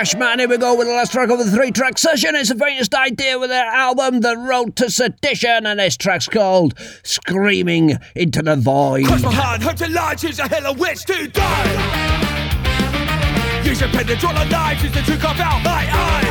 Crash 0.00 0.16
Man. 0.16 0.38
Here 0.38 0.48
we 0.48 0.56
go 0.56 0.74
with 0.76 0.86
the 0.86 0.94
last 0.94 1.12
track 1.12 1.28
of 1.28 1.38
the 1.38 1.50
three 1.50 1.70
track 1.70 1.98
session. 1.98 2.34
It's 2.34 2.48
the 2.48 2.54
faintest 2.54 2.94
idea 2.94 3.38
with 3.38 3.50
their 3.50 3.66
album, 3.66 4.22
The 4.22 4.34
Road 4.34 4.74
to 4.76 4.90
Sedition, 4.90 5.66
and 5.66 5.78
this 5.78 5.98
track's 5.98 6.26
called 6.26 6.72
Screaming 7.02 7.98
into 8.14 8.40
the 8.40 8.56
Void. 8.56 9.04
Cross 9.04 9.22
my 9.24 9.30
hand, 9.30 9.62
hope 9.62 9.76
to 9.76 9.90
lie, 9.90 10.14
choose 10.14 10.38
a 10.38 10.48
hill 10.48 10.68
on 10.68 10.78
which 10.78 11.04
to 11.04 11.28
die. 11.28 11.74
Use 13.62 13.78
your 13.78 13.90
pen 13.90 14.06
to 14.06 14.16
draw 14.16 14.32
the 14.32 14.50
line, 14.50 14.78
choose 14.78 14.94
the 14.94 15.02
truth 15.02 15.20
carve 15.20 15.38
out 15.38 15.62
my 15.62 15.86
eye. 15.92 16.24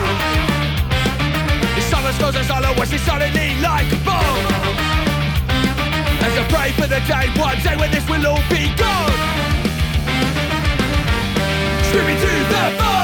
The 1.75 1.81
silence 1.81 2.17
goes 2.17 2.35
as 2.37 2.49
I 2.49 2.75
watch 2.75 2.91
it 2.91 3.01
silently 3.01 3.53
like 3.61 3.85
a 3.93 3.97
bomb. 4.03 4.45
As 6.25 6.35
I 6.39 6.43
pray 6.49 6.71
for 6.71 6.87
the 6.87 7.01
day, 7.05 7.29
one 7.39 7.61
day 7.61 7.77
when 7.77 7.91
this 7.91 8.09
will 8.09 8.25
all 8.25 8.41
be 8.49 8.73
gone. 8.73 9.13
Screaming 11.85 12.17
to 12.17 12.29
the 12.49 12.81
void. 12.81 12.98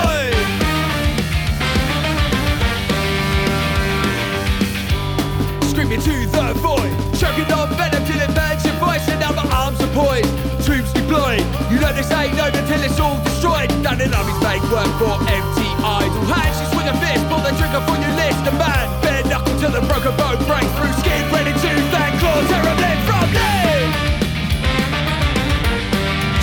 Screaming 5.85 6.01
to 6.01 6.25
the 6.33 6.53
void. 6.65 6.89
Choking 7.13 7.45
on 7.53 7.69
venom 7.77 8.01
till 8.09 8.17
it 8.17 8.33
burns 8.33 8.65
your 8.65 8.73
voice 8.81 9.05
and 9.05 9.19
now 9.19 9.37
my 9.37 9.45
arms 9.53 9.77
are 9.81 9.93
poised. 9.93 10.33
Troops 10.65 10.91
deployed. 10.93 11.45
You 11.69 11.77
know 11.77 11.93
this 11.93 12.09
ain't 12.09 12.33
over 12.41 12.57
till 12.65 12.81
it's 12.81 12.99
all 12.99 13.21
destroyed. 13.21 13.69
Done 13.85 14.01
in 14.01 14.09
armies 14.11 14.41
make 14.41 14.65
work 14.73 14.89
for 14.97 15.13
empty 15.29 15.69
idle 15.85 16.25
hands. 16.25 16.57
You 16.57 16.73
swing 16.73 16.89
a 16.89 16.95
fist, 16.97 17.21
pull 17.29 17.37
the 17.45 17.53
trigger 17.61 17.85
for 17.85 18.01
your 18.01 18.13
list. 18.17 18.41
A 18.49 18.53
man, 18.57 18.85
bare 19.05 19.21
knuckle 19.29 19.53
till 19.61 19.69
the 19.69 19.85
broken 19.85 20.17
bone 20.17 20.41
breaks 20.49 20.73
through 20.73 20.89
skin. 21.05 21.21
Ready 21.29 21.53
to 21.53 21.69
thank 21.93 22.17
claw 22.17 22.41
then 22.49 22.97
from 23.05 23.29
me. 23.29 23.53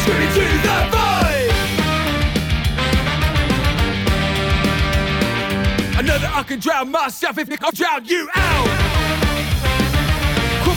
Screaming 0.06 0.32
to 0.38 0.44
the 0.62 0.78
void. 0.94 1.50
I 5.98 6.02
know 6.06 6.18
that 6.22 6.30
I 6.32 6.42
can 6.46 6.60
drown 6.60 6.92
myself 6.92 7.38
if 7.38 7.50
I 7.50 7.70
drown 7.74 8.04
you 8.04 8.28
out. 8.36 8.91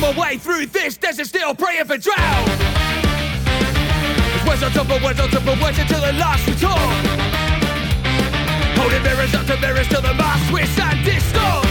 My 0.06 0.16
way 0.20 0.38
through 0.38 0.68
this 0.68 0.98
desert, 0.98 1.26
still 1.26 1.56
praying 1.56 1.86
for 1.86 1.98
drought. 1.98 2.48
Words 4.48 4.62
on 4.62 4.72
top 4.72 4.88
of 4.92 5.02
words 5.02 5.20
on 5.20 5.30
top 5.30 5.48
of 5.48 5.60
words 5.60 5.80
until 5.80 6.00
the 6.00 6.14
last 6.14 6.46
retort. 6.46 6.78
Holding 8.78 9.02
mirrors 9.02 9.34
up 9.34 9.48
to 9.48 9.60
mirrors 9.60 9.88
till 9.88 10.04
the 10.04 10.14
mask 10.14 10.52
twist 10.52 10.80
and 10.80 11.04
distort. 11.04 11.65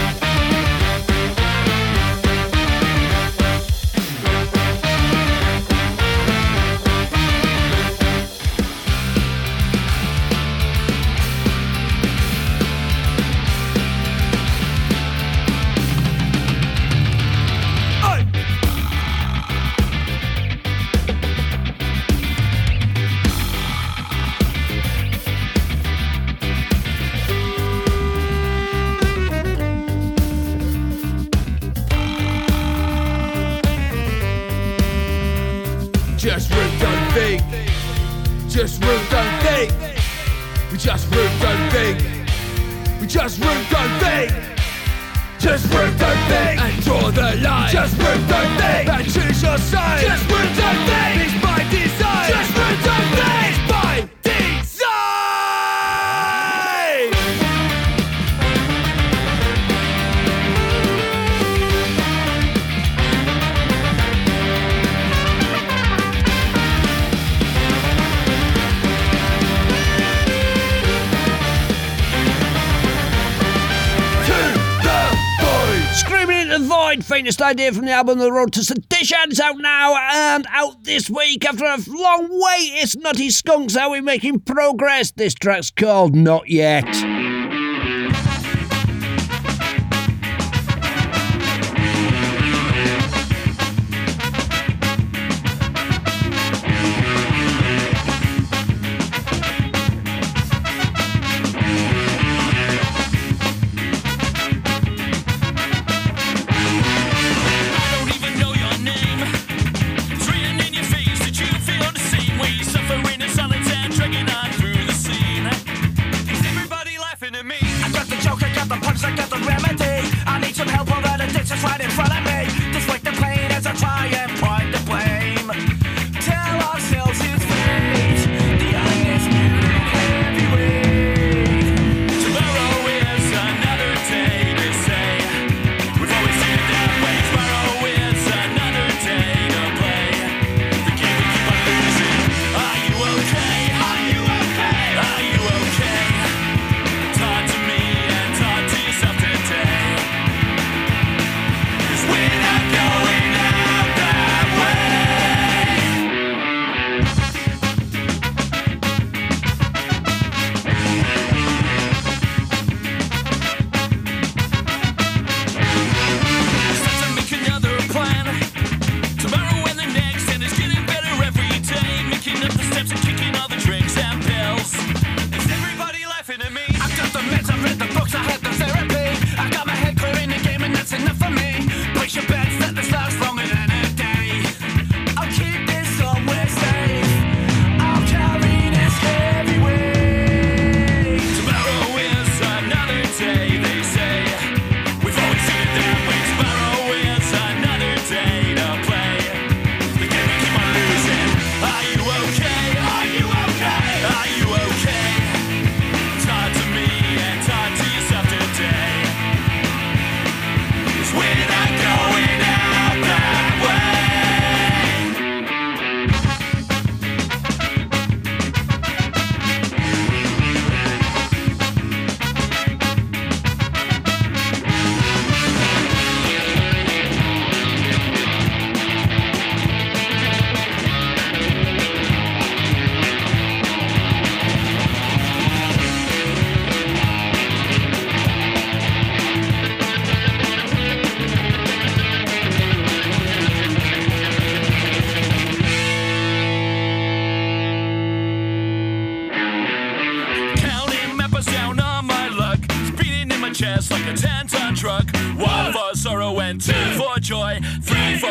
Idea 77.45 77.71
from 77.71 77.85
the 77.85 77.91
album 77.91 78.17
The 78.17 78.31
Road 78.31 78.53
to 78.53 78.63
Sedition. 78.63 79.17
It's 79.29 79.39
out 79.39 79.57
now 79.59 79.95
and 79.95 80.47
out 80.49 80.83
this 80.83 81.11
week 81.11 81.45
after 81.45 81.63
a 81.63 81.77
long 81.87 82.27
wait. 82.31 82.71
It's 82.81 82.95
Nutty 82.95 83.29
Skunks. 83.29 83.75
How 83.75 83.91
we 83.91 84.01
making 84.01 84.39
progress? 84.39 85.11
This 85.11 85.35
track's 85.35 85.69
called 85.69 86.15
Not 86.15 86.49
Yet. 86.49 87.34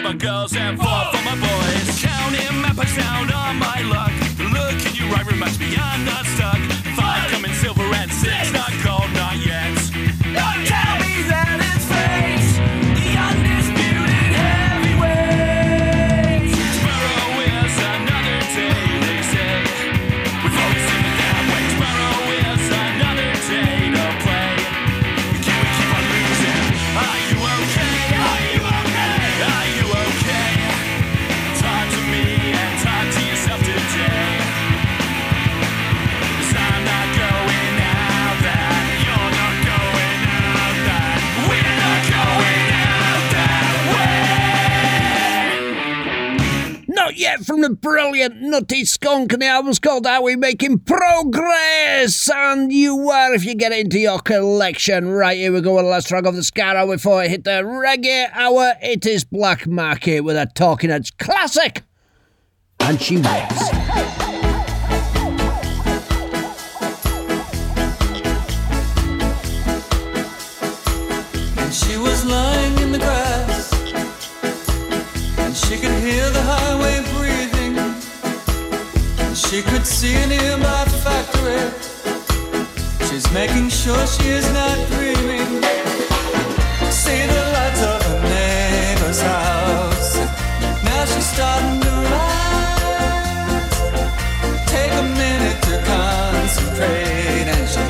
My 0.05 0.12
girls 0.12 0.52
have 0.52 0.84
Nutty 48.55 48.84
Skunk, 48.84 49.32
and 49.32 49.42
the 49.42 49.46
album's 49.46 49.80
called 49.80 50.07
Are 50.07 50.22
We 50.22 50.36
Making 50.36 50.78
Progress? 50.78 52.30
And 52.32 52.70
you 52.72 52.94
were 52.94 53.34
if 53.34 53.44
you 53.44 53.57
get 53.57 53.72
it 53.72 53.80
into 53.80 53.98
your 53.98 54.20
collection. 54.20 55.09
Right, 55.09 55.36
here 55.36 55.52
we 55.52 55.61
go 55.61 55.74
with 55.74 55.86
the 55.86 55.90
last 55.90 56.07
track 56.07 56.24
of 56.24 56.36
the 56.36 56.44
Ska 56.44 56.62
hour 56.62 56.86
before 56.86 57.20
I 57.20 57.26
hit 57.26 57.42
the 57.42 57.64
reggae 57.64 58.30
hour. 58.32 58.74
It 58.80 59.07
is 59.07 59.24
Black 59.24 59.66
Market 59.66 60.20
with 60.20 60.36
a 60.36 60.46
Talking 60.55 60.90
Heads 60.90 61.11
classic. 61.11 61.82
And 62.78 63.02
she 63.02 63.16
wears. 63.16 63.50
And 71.59 71.74
she 71.74 71.96
was 71.96 72.24
lying 72.24 72.78
in 72.78 72.92
the 72.92 72.98
grass 72.98 73.43
She 79.55 79.62
could 79.62 79.86
see 79.86 80.16
a 80.16 80.26
nearby 80.26 80.84
factory. 81.05 81.70
She's 83.07 83.30
making 83.32 83.68
sure 83.68 84.05
she 84.05 84.30
is 84.30 84.52
not 84.52 84.76
dreaming. 84.88 85.62
See 86.90 87.24
the 87.24 87.42
lights 87.55 87.82
of 87.84 88.02
her 88.02 88.20
neighbor's 88.34 89.20
house. 89.22 90.16
Now 90.82 91.05
she's 91.05 91.28
starting 91.34 91.80
to 91.82 91.92
rise. 92.14 93.78
Take 94.66 94.92
a 94.92 95.05
minute 95.22 95.62
to 95.68 95.78
concentrate, 95.86 97.46
and 97.55 97.68
she 97.68 97.84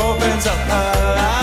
opens 0.00 0.46
up 0.46 0.56
her 0.56 1.16
eyes. 1.18 1.33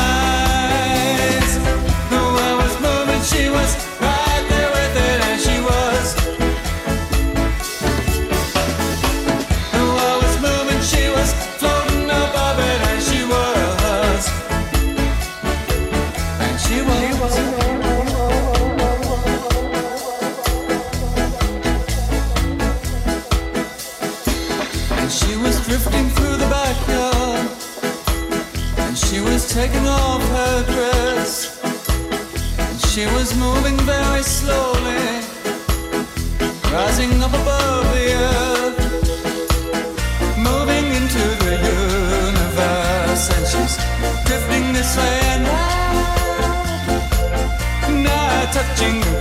She 32.94 33.06
was 33.06 33.34
moving 33.38 33.78
very 33.86 34.22
slowly, 34.22 35.24
rising 36.74 37.24
up 37.24 37.32
above 37.32 37.86
the 37.96 38.08
earth, 38.36 38.80
moving 40.38 40.88
into 41.00 41.24
the 41.46 41.56
universe, 41.56 43.30
and 43.34 43.48
she's 43.48 43.78
drifting 44.26 44.74
this 44.74 44.98
way 44.98 45.20
and 45.34 45.46
that, 45.46 46.82
now 48.04 48.52
touching 48.52 49.21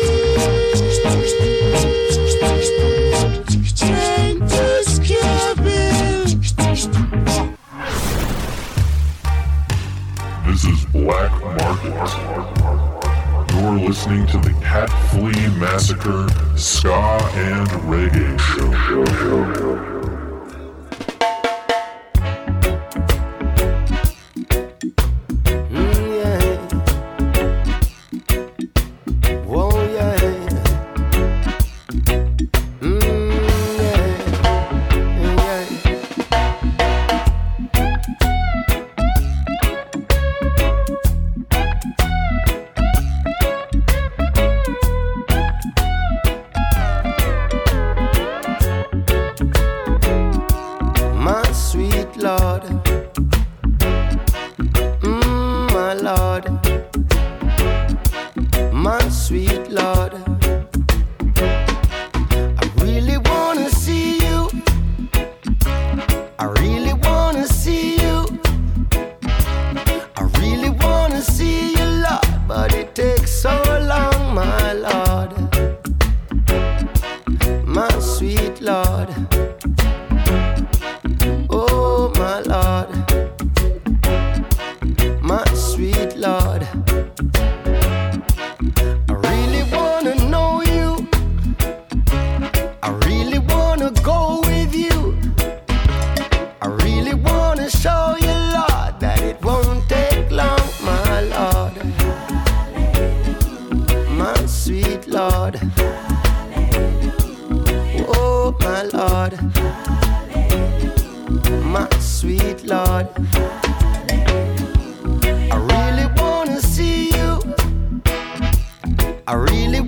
I 119.31 119.35
really 119.35 119.81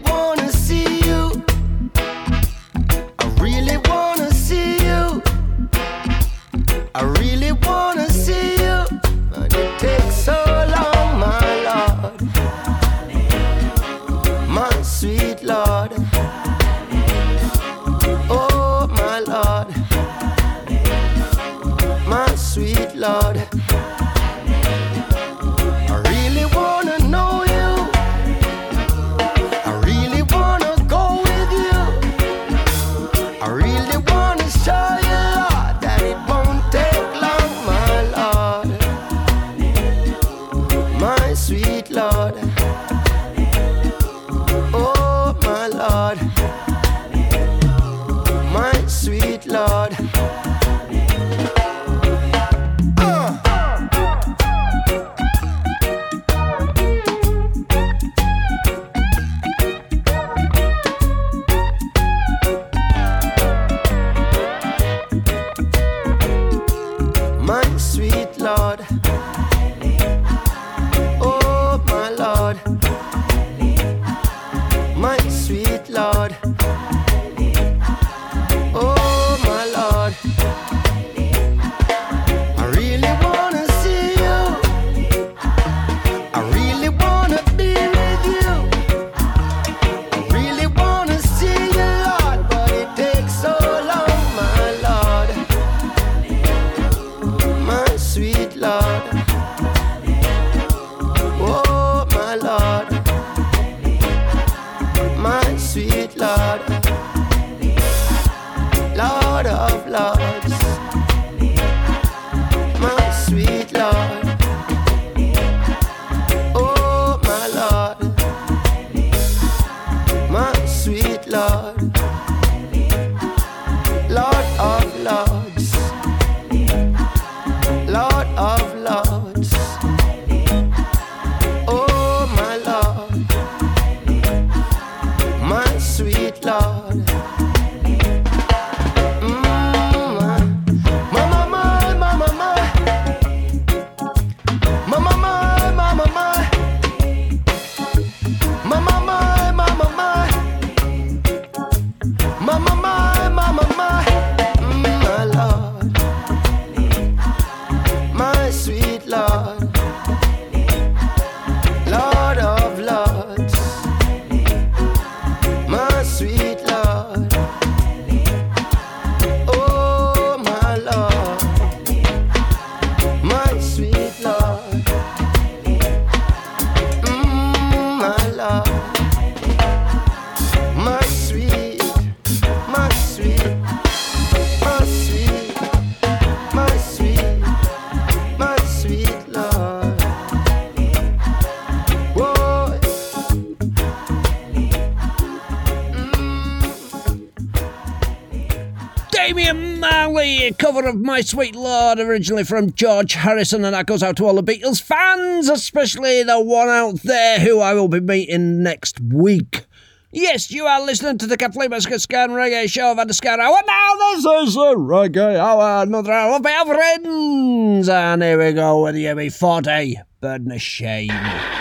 cover 200.74 200.90
of 200.90 201.00
My 201.00 201.22
Sweet 201.22 201.56
Lord, 201.56 202.00
originally 202.00 202.44
from 202.44 202.74
George 202.74 203.14
Harrison, 203.14 203.64
and 203.64 203.76
that 203.76 203.86
goes 203.86 204.02
out 204.02 204.18
to 204.18 204.26
all 204.26 204.34
the 204.34 204.42
Beatles 204.42 204.82
fans, 204.82 205.48
especially 205.48 206.24
the 206.24 206.40
one 206.40 206.68
out 206.68 206.96
there 207.04 207.40
who 207.40 207.60
I 207.60 207.76
will 207.76 207.88
be 207.88 208.00
meeting 208.00 208.64
next 208.64 209.00
week. 209.00 209.68
Yes, 210.12 210.50
you 210.50 210.66
are 210.66 210.84
listening 210.84 211.20
to 211.20 211.28
the 211.28 211.38
Catflea 211.38 212.00
scan 212.00 212.32
Reggae 212.32 212.68
Show 212.68 212.92
of 212.92 212.98
Underscore 212.98 213.40
Hour. 213.40 213.62
Now, 213.68 213.94
this 214.14 214.26
is 214.26 214.56
the 214.56 214.74
Reggae 214.76 215.38
Hour, 215.38 215.84
another 215.84 216.12
hour 216.12 216.38
of 216.38 216.46
our 216.46 216.66
friends. 216.66 217.88
And 217.88 218.24
here 218.24 218.44
we 218.44 218.54
go 218.54 218.82
with 218.82 218.96
the 218.96 219.06
UB40, 219.06 219.98
Burden 220.22 220.54
of 220.54 220.62
Shame. 220.62 221.53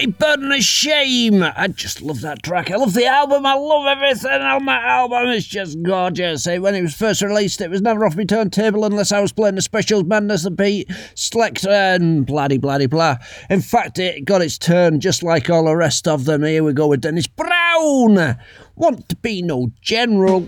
a 0.00 0.06
burden 0.06 0.50
of 0.50 0.62
shame. 0.62 1.42
I 1.42 1.68
just 1.68 2.00
love 2.00 2.22
that 2.22 2.42
track. 2.42 2.70
I 2.70 2.76
love 2.76 2.94
the 2.94 3.04
album. 3.04 3.44
I 3.44 3.52
love 3.52 3.86
everything 3.86 4.30
oh, 4.32 4.56
on 4.56 4.64
that 4.64 4.82
album. 4.82 5.28
It's 5.28 5.46
just 5.46 5.82
gorgeous. 5.82 6.46
When 6.46 6.74
it 6.74 6.80
was 6.80 6.94
first 6.94 7.20
released, 7.20 7.60
it 7.60 7.68
was 7.68 7.82
never 7.82 8.06
off 8.06 8.16
my 8.16 8.24
turntable 8.24 8.86
unless 8.86 9.12
I 9.12 9.20
was 9.20 9.32
playing 9.32 9.56
the 9.56 9.62
specials 9.62 10.04
madness, 10.04 10.44
the 10.44 10.50
beat, 10.50 10.90
select, 11.14 11.66
and 11.66 12.24
bloody, 12.24 12.56
bloody, 12.56 12.86
blah. 12.86 13.18
In 13.50 13.60
fact, 13.60 13.98
it 13.98 14.24
got 14.24 14.40
its 14.40 14.56
turn 14.56 15.00
just 15.00 15.22
like 15.22 15.50
all 15.50 15.64
the 15.64 15.76
rest 15.76 16.08
of 16.08 16.24
them. 16.24 16.44
Here 16.44 16.64
we 16.64 16.72
go 16.72 16.86
with 16.86 17.02
Dennis 17.02 17.26
Brown. 17.26 18.38
Want 18.76 19.06
to 19.10 19.16
be 19.16 19.42
no 19.42 19.70
general. 19.82 20.46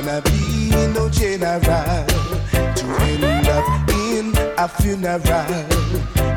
wanna 0.00 0.22
be 0.22 0.70
no 0.94 1.10
general 1.10 1.60
to 1.60 2.86
end 3.02 3.48
up 3.48 3.90
in 3.90 4.34
a 4.56 4.66
funeral. 4.66 5.20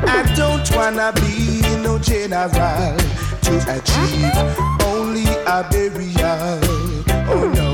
I 0.06 0.22
don't 0.36 0.70
wanna 0.76 1.12
be 1.14 1.62
no 1.82 1.98
general 1.98 2.96
to 3.46 3.54
achieve 3.74 4.36
only 4.84 5.24
a 5.46 5.64
burial. 5.70 6.60
Oh 7.26 7.48
no. 7.54 7.70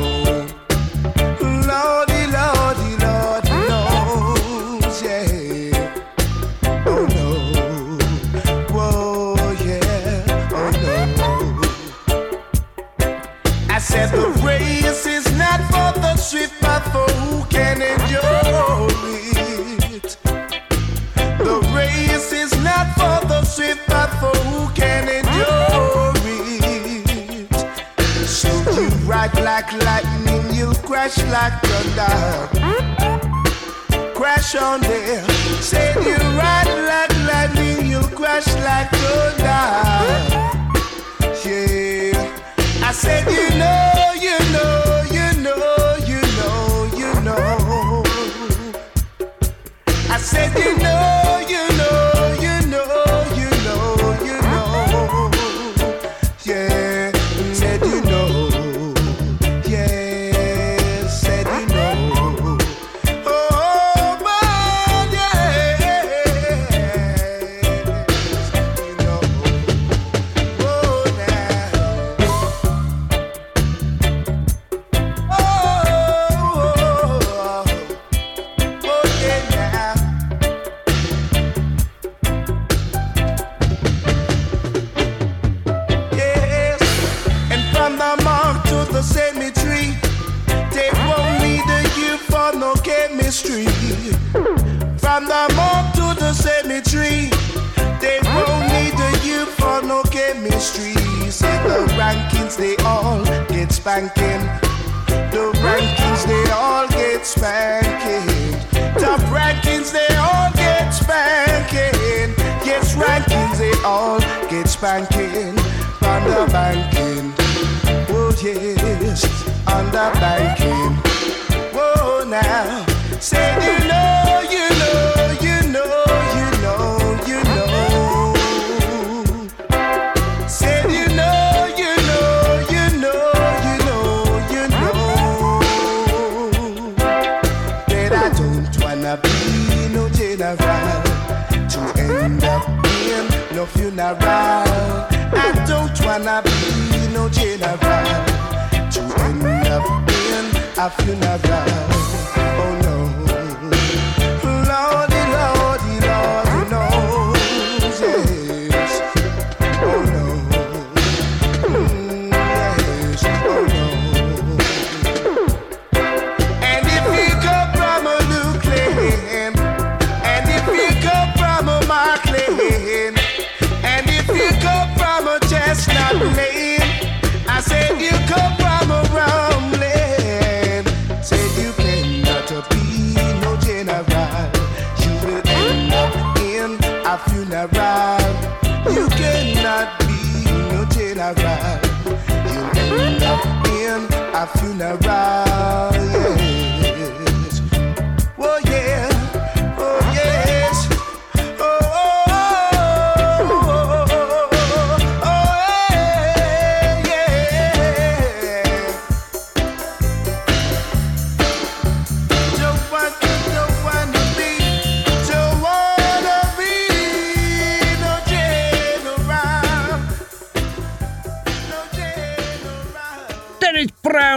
Lordy, 1.67 2.23
Lordy, 2.37 2.91
Lord 3.05 3.45
knows, 3.69 5.03
yeah. 5.03 5.93
Oh 6.87 7.05
no. 7.17 7.29
Whoa, 8.73 9.35
yeah. 9.65 10.53
Oh 10.53 10.71
no. 10.85 11.01
I 13.69 13.79
said 13.81 14.11
like 29.61 29.73
lightning, 29.85 30.55
you 30.55 30.73
crash 30.87 31.19
like 31.25 31.53
thunder. 31.63 32.49
Crash 34.15 34.55
on 34.55 34.81
there. 34.81 35.23
Said 35.61 35.97
you 35.97 36.17
ride 36.39 36.69
like 36.89 37.15
lightning, 37.29 37.91
you 37.91 38.01
crash 38.17 38.47
like 38.65 38.91
thunder. 38.91 39.67
Yeah. 41.45 42.89
I 42.89 42.93
said 42.93 43.27
you 43.27 43.51
know, 43.59 44.15
you 44.27 44.39
know, 44.55 45.05
you 45.11 45.29
know, 45.43 45.97
you 46.07 46.21
know, 46.39 46.89
you 46.97 47.21
know. 47.21 48.05
I 50.09 50.17
said 50.19 50.57
you 50.59 50.77
know. 50.79 51.20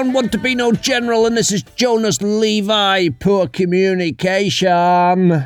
don't 0.03 0.11
want 0.11 0.33
to 0.33 0.37
be 0.37 0.53
no 0.53 0.73
general, 0.73 1.25
and 1.25 1.37
this 1.37 1.49
is 1.49 1.63
Jonas 1.77 2.21
Levi. 2.21 3.07
Poor 3.21 3.47
communication. 3.47 5.45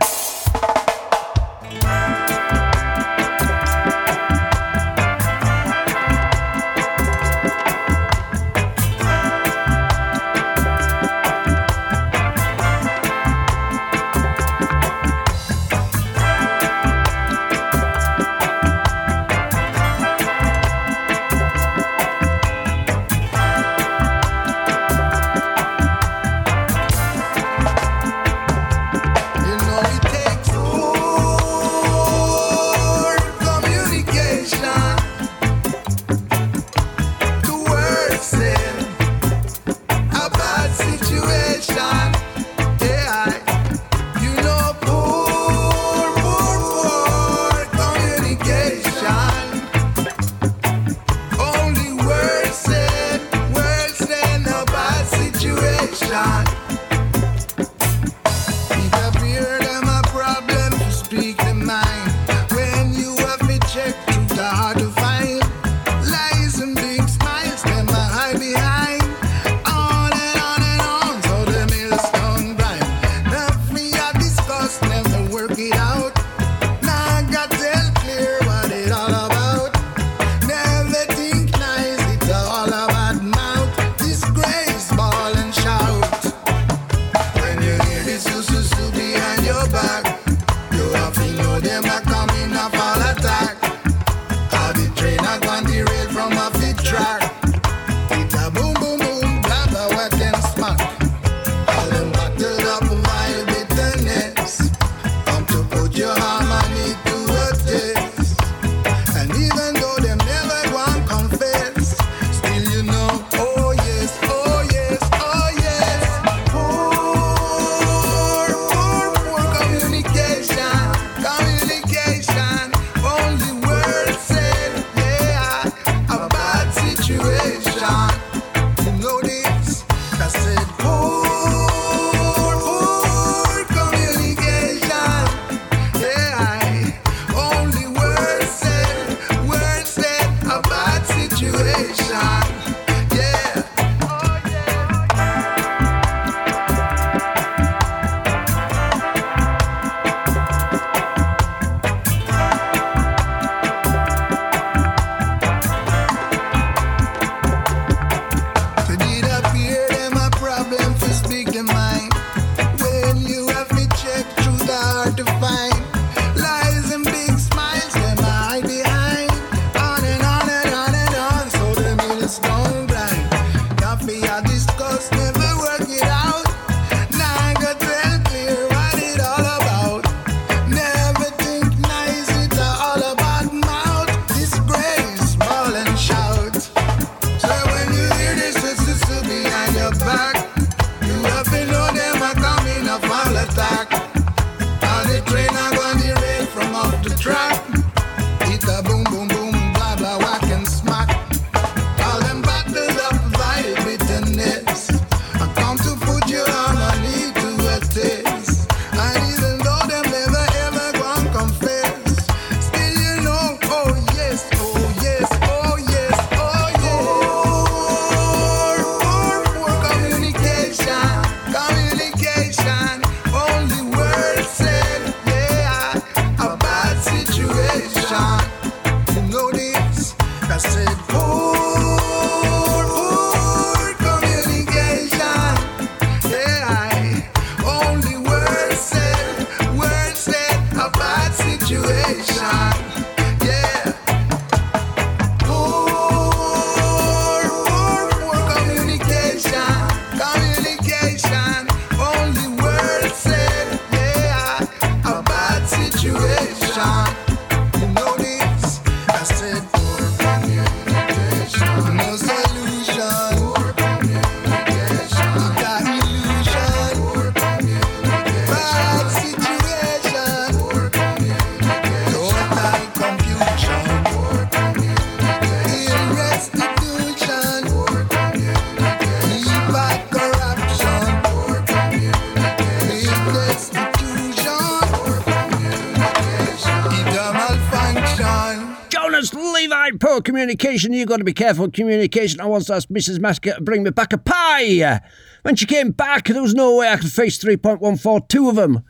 communication. 290.28 290.92
You've 290.92 291.08
got 291.08 291.18
to 291.18 291.24
be 291.24 291.34
careful 291.34 291.72
communication. 291.72 292.42
I 292.42 292.46
once 292.46 292.70
asked 292.70 292.92
Mrs. 292.92 293.20
Masker 293.20 293.54
to 293.54 293.62
bring 293.62 293.82
me 293.84 293.92
back 293.92 294.12
a 294.12 294.18
pie. 294.18 295.00
When 295.44 295.56
she 295.56 295.66
came 295.66 295.92
back, 295.92 296.26
there 296.26 296.42
was 296.42 296.54
no 296.54 296.76
way 296.76 296.90
I 296.90 296.98
could 296.98 297.12
face 297.12 297.40
3.142 297.40 298.50
of 298.50 298.56
them. 298.56 298.84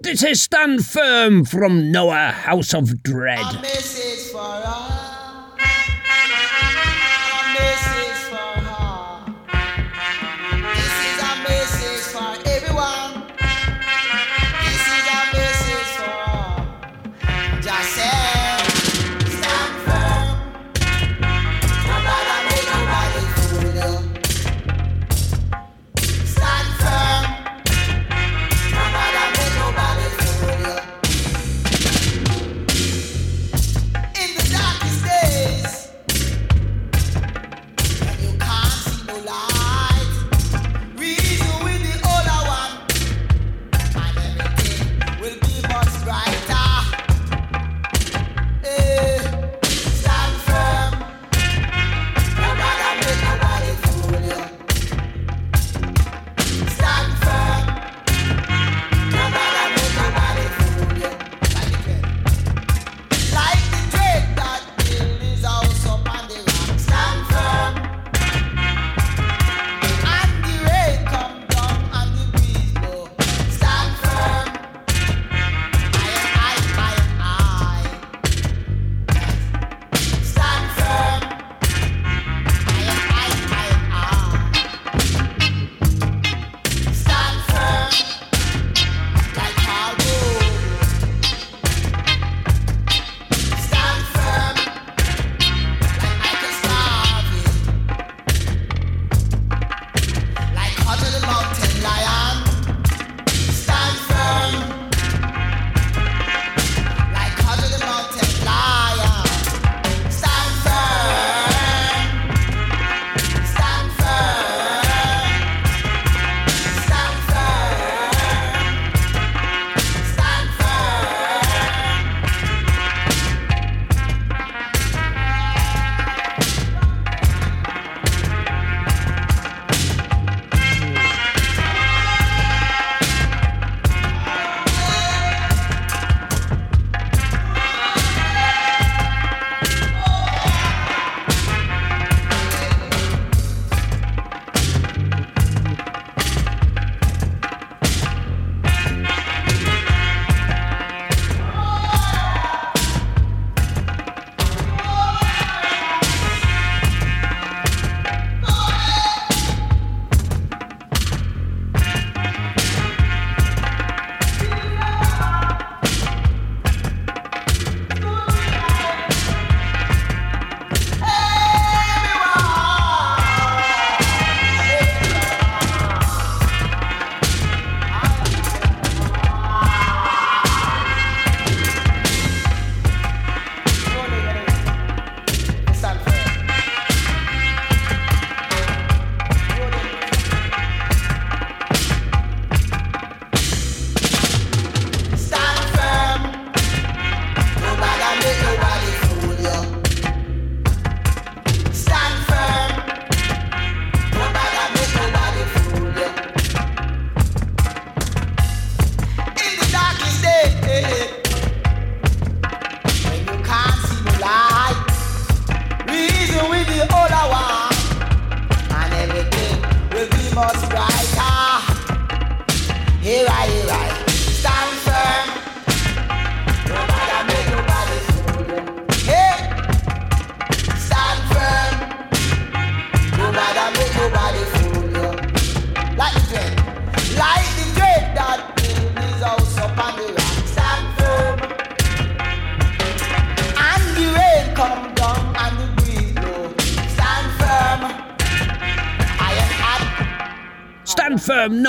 This 0.00 0.24
is 0.24 0.42
Stand 0.42 0.84
Firm 0.84 1.44
from 1.44 1.92
Noah, 1.92 2.32
House 2.32 2.74
of 2.74 3.04
Dread. 3.04 3.38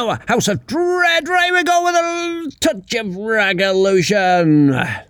Power, 0.06 0.20
House 0.28 0.48
of 0.48 0.68
Dread. 0.68 1.28
Right, 1.28 1.52
we 1.52 1.64
go 1.64 1.84
with 1.84 1.96
a 1.96 2.52
touch 2.60 2.94
of 2.94 3.08
Ragolution. 3.08 5.04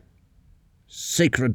Sacred 0.88 1.55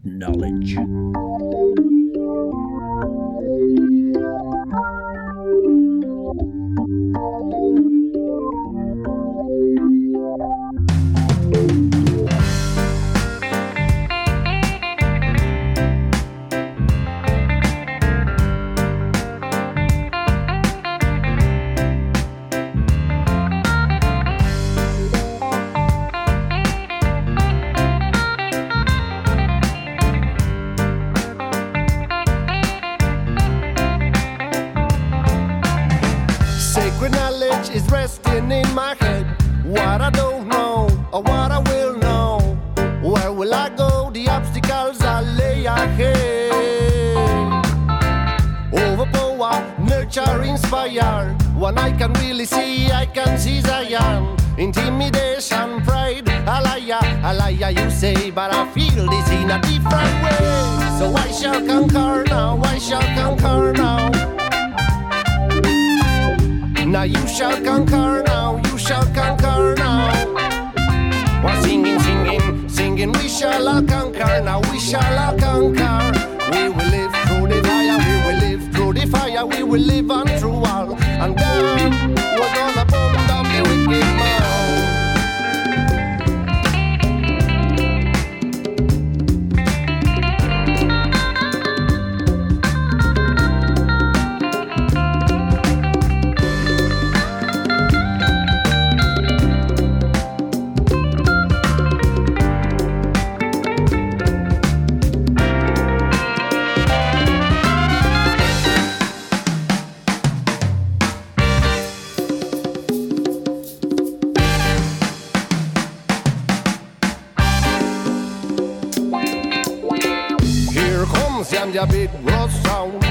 Yanja 121.81 121.91
Big 121.91 122.11
Ross 122.25 122.53
sound. 122.63 123.05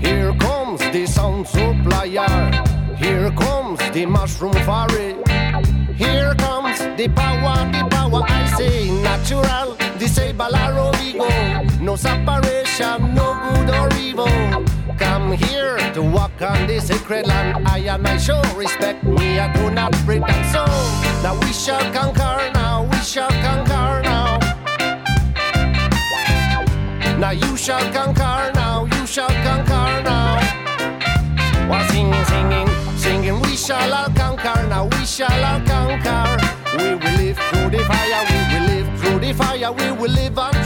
Here 0.00 0.32
comes 0.38 0.80
the 0.80 1.06
sound 1.06 1.46
supplier. 1.46 2.64
Here 2.96 3.30
comes 3.32 3.78
the 3.90 4.06
mushroom 4.06 4.52
fairy. 4.52 5.14
Here 5.94 6.34
comes 6.36 6.78
the 6.96 7.08
power, 7.14 7.70
the 7.70 7.86
power 7.90 8.22
I 8.26 8.46
say 8.56 8.90
natural. 9.02 9.76
Disable 9.98 10.54
our 10.54 10.92
ego. 11.02 11.28
No 11.80 11.96
separation, 11.96 13.14
no 13.14 13.34
good 13.54 13.70
or 13.74 13.88
evil. 13.98 14.64
Come 14.98 15.32
here 15.32 15.76
to 15.92 16.02
walk 16.02 16.40
on 16.40 16.66
the 16.66 16.80
sacred 16.80 17.26
land. 17.26 17.66
I 17.68 17.78
and 17.78 18.06
I 18.06 18.16
show 18.16 18.40
respect 18.56 19.04
me. 19.04 19.38
I 19.38 19.52
do 19.52 19.70
not 19.70 19.92
pretend 20.06 20.46
so. 20.46 20.64
Now 21.22 21.38
we 21.40 21.52
shall 21.52 21.84
conquer. 21.92 22.52
Now 22.54 22.84
we 22.90 22.98
shall 22.98 23.30
conquer. 23.42 23.77
Now 27.18 27.32
you 27.32 27.56
shall 27.56 27.92
conquer, 27.92 28.52
now 28.54 28.84
you 28.84 29.04
shall 29.04 29.28
conquer 29.28 30.02
now. 30.04 30.38
While 31.68 31.84
singing, 31.90 32.24
singing, 32.26 32.68
singing, 32.96 33.40
we 33.40 33.56
shall 33.56 33.92
all 33.92 34.10
conquer, 34.10 34.68
now 34.68 34.86
we 34.86 35.04
shall 35.04 35.44
all 35.44 35.60
conquer. 35.66 36.38
We 36.78 36.94
will 36.94 37.16
live 37.18 37.38
through 37.50 37.70
the 37.70 37.84
fire, 37.90 38.22
we 38.30 38.38
will 38.52 38.66
live 38.70 39.00
through 39.00 39.18
the 39.18 39.32
fire, 39.34 39.72
we 39.72 39.90
will 39.90 40.12
live 40.12 40.38
on 40.38 40.57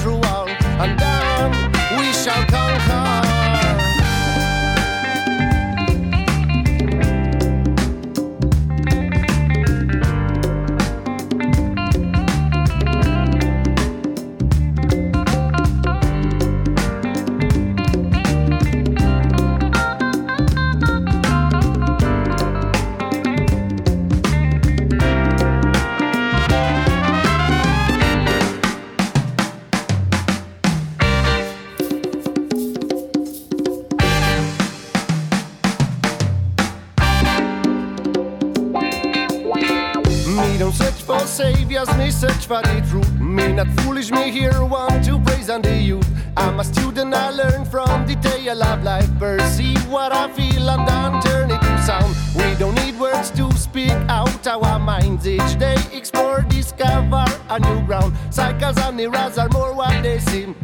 saviors, 41.72 41.96
me 41.96 42.10
search 42.10 42.46
for 42.46 42.62
the 42.62 42.84
truth. 42.88 43.20
Me 43.20 43.52
not 43.52 43.68
foolish, 43.80 44.10
me 44.10 44.30
here 44.30 44.64
want 44.64 45.04
to 45.04 45.18
praise 45.20 45.48
on 45.48 45.62
the 45.62 45.74
youth. 45.74 46.06
I'm 46.36 46.60
a 46.60 46.64
student, 46.64 47.14
I 47.14 47.30
learn 47.30 47.64
from 47.64 48.06
the 48.06 48.14
tale 48.16 48.62
of 48.62 48.82
life. 48.82 49.08
Perceive 49.18 49.88
what 49.88 50.12
I 50.12 50.30
feel 50.32 50.68
and 50.68 50.86
then 50.86 51.22
turn 51.22 51.50
it 51.50 51.60
to 51.60 51.82
sound. 51.82 52.14
We 52.36 52.54
don't 52.58 52.74
need 52.74 52.98
words 52.98 53.30
to 53.32 53.50
speak 53.52 53.92
out 54.08 54.46
our 54.46 54.78
minds 54.78 55.26
each 55.26 55.58
day. 55.58 55.76
Explore, 55.92 56.42
discover 56.48 57.24
a 57.48 57.58
new 57.58 57.86
ground. 57.86 58.14
Cycles 58.30 58.78
and 58.78 59.00
errors 59.00 59.38
are 59.38 59.48
more 59.50 59.74
what 59.74 60.02
they 60.02 60.18
seem. 60.18 60.54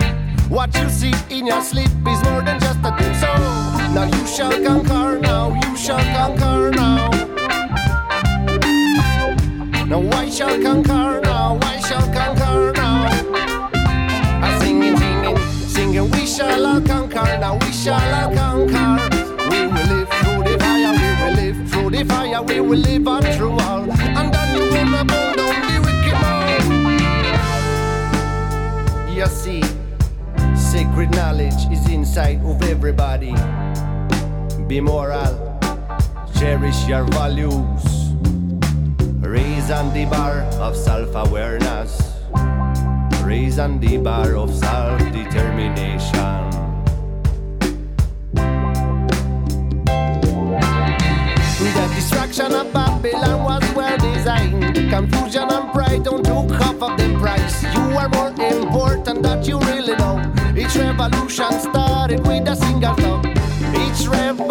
What 0.48 0.74
you 0.76 0.88
see 0.88 1.12
in 1.30 1.46
your 1.46 1.62
sleep 1.62 1.90
is 2.06 2.22
more 2.24 2.42
than 2.42 2.58
just 2.60 2.80
a 2.80 2.90
dream. 2.96 3.14
So 3.14 3.32
now 3.94 4.04
you 4.04 4.26
shall 4.26 4.52
conquer, 4.64 5.18
now 5.20 5.58
you 5.62 5.76
shall 5.76 6.04
conquer 6.16 6.70
now. 6.70 7.17
Now 9.88 10.04
I 10.18 10.28
shall 10.28 10.60
conquer 10.62 11.20
now, 11.22 11.58
I 11.62 11.80
shall 11.80 12.06
conquer 12.12 12.72
now. 12.76 13.06
I'm 14.44 14.60
singing, 14.60 14.94
singing, 14.98 15.38
singing, 15.66 16.10
we 16.10 16.26
shall 16.26 16.66
all 16.66 16.80
conquer 16.82 17.38
now, 17.40 17.56
we 17.56 17.72
shall 17.72 17.94
all 18.14 18.34
conquer. 18.34 18.98
We 19.48 19.66
will 19.66 19.86
live 19.88 20.08
through 20.20 20.42
the 20.44 20.58
fire, 20.60 20.92
we 20.92 21.08
will 21.22 21.32
live 21.40 21.70
through 21.70 21.90
the 21.90 22.04
fire, 22.04 22.42
we 22.42 22.60
will 22.60 22.78
live 22.78 23.08
on 23.08 23.22
through 23.22 23.58
all. 23.60 23.90
And 23.90 24.30
then 24.34 24.54
you 24.54 24.64
will 24.70 24.90
not 24.90 25.06
burn 25.06 25.36
down 25.36 25.62
the 25.72 25.80
wicked 25.80 26.16
man. 26.20 26.60
You 29.16 29.26
see, 29.26 29.62
sacred 30.54 31.10
knowledge 31.12 31.66
is 31.72 31.88
inside 31.88 32.44
of 32.44 32.62
everybody. 32.62 33.34
Be 34.66 34.82
moral, 34.82 35.58
cherish 36.38 36.86
your 36.86 37.04
values. 37.04 37.87
Raise 39.28 39.70
on 39.70 39.92
the 39.92 40.06
bar 40.06 40.40
of 40.56 40.74
self 40.74 41.14
awareness. 41.14 42.00
Raise 43.22 43.58
on 43.58 43.78
the 43.78 43.98
bar 43.98 44.34
of 44.34 44.48
self 44.54 44.98
determination. 45.12 46.48
The 51.60 51.92
distraction 51.94 52.54
of 52.54 52.72
Babylon 52.72 53.44
was 53.44 53.74
well 53.74 53.98
designed. 53.98 54.74
Confusion 54.88 55.52
and 55.52 55.72
pride 55.74 56.04
don't 56.04 56.24
took 56.24 56.50
half 56.52 56.80
of 56.80 56.96
the 56.96 57.14
price. 57.20 57.62
You 57.64 57.98
are 58.00 58.08
more 58.08 58.32
important 58.40 59.22
that 59.24 59.46
you 59.46 59.58
really 59.58 59.94
know. 59.96 60.16
Each 60.56 60.74
revolution 60.74 61.52
started 61.60 62.26
with 62.26 62.48
a 62.48 62.56
single 62.56 62.94
thought. 62.94 63.26
Each 63.76 64.08
revolution 64.08 64.47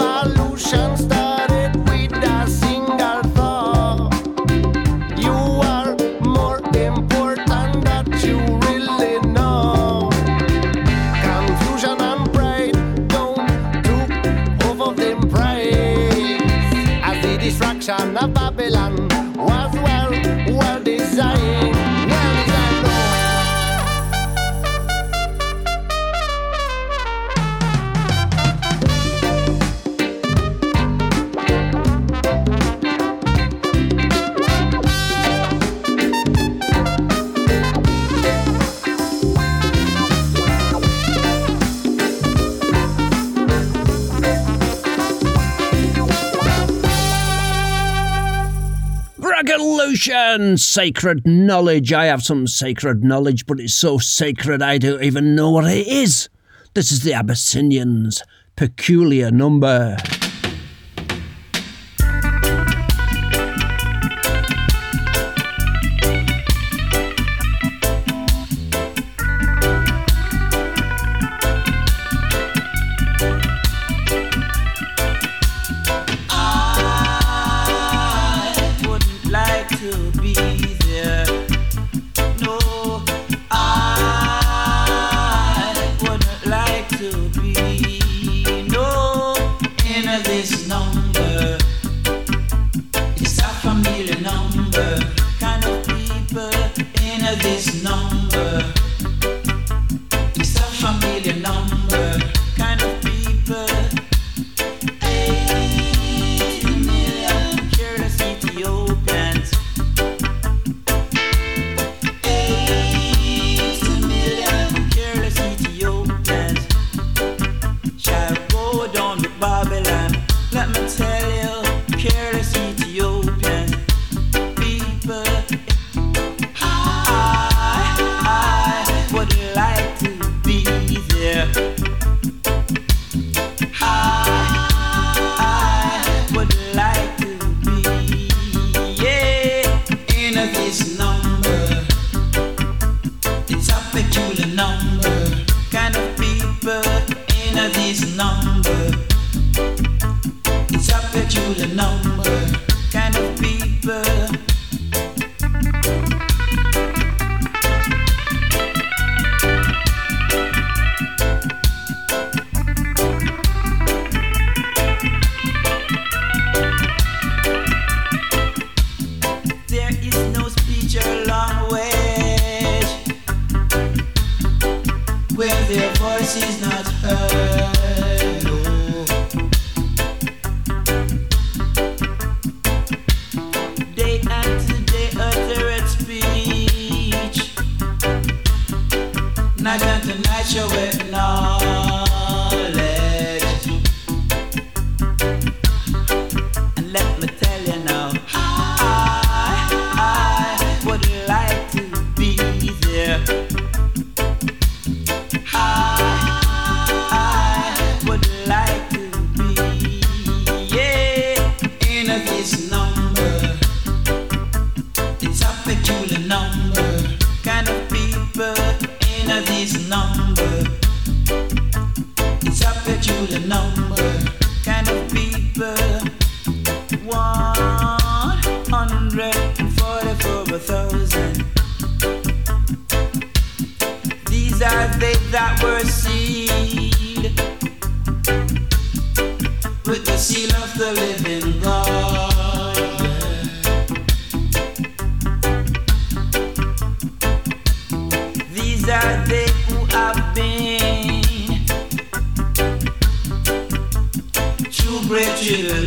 Revelation, 50.08 50.58
sacred 50.58 51.28
knowledge. 51.28 51.92
I 51.92 52.06
have 52.06 52.24
some 52.24 52.48
sacred 52.48 53.04
knowledge, 53.04 53.46
but 53.46 53.60
it's 53.60 53.74
so 53.74 53.98
sacred 53.98 54.62
I 54.62 54.78
don't 54.78 55.04
even 55.04 55.36
know 55.36 55.52
what 55.52 55.66
it 55.66 55.86
is. 55.86 56.30
This 56.74 56.92
is 56.94 57.04
the 57.04 57.14
Abyssinians' 57.14 58.24
peculiar 58.56 59.32
number. 59.32 59.98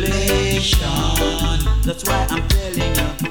tribulation. 0.01 0.87
That's 1.83 2.03
why 2.05 2.27
I'm 2.29 2.47
telling 2.47 2.95
you. 3.25 3.30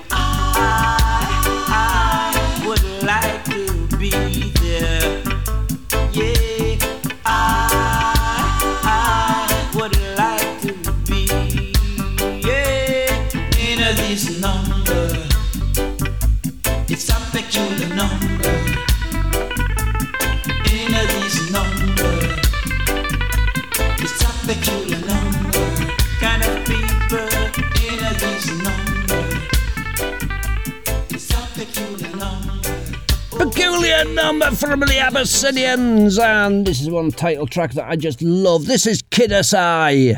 number 34.22 34.50
from 34.50 34.80
the 34.80 34.98
Abyssinians, 34.98 36.18
and 36.18 36.66
this 36.66 36.82
is 36.82 36.90
one 36.90 37.10
title 37.10 37.46
track 37.46 37.72
that 37.72 37.88
I 37.88 37.96
just 37.96 38.20
love. 38.20 38.66
This 38.66 38.86
is 38.86 39.02
Kid 39.10 39.32
SI. 39.44 40.16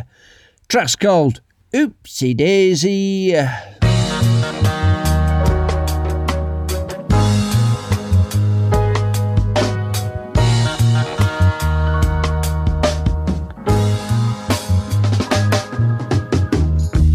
Track's 0.68 0.96
called 0.96 1.40
Oopsie 1.72 2.36
Daisy. 2.36 3.32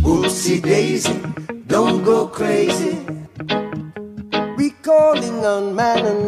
Oopsie 0.03 0.61
Daisy, 0.61 1.21
don't 1.67 2.03
go 2.05 2.27
crazy. 2.27 2.97
We 4.55 4.69
calling 4.81 5.45
on 5.45 5.75
man 5.75 6.05
and 6.05 6.26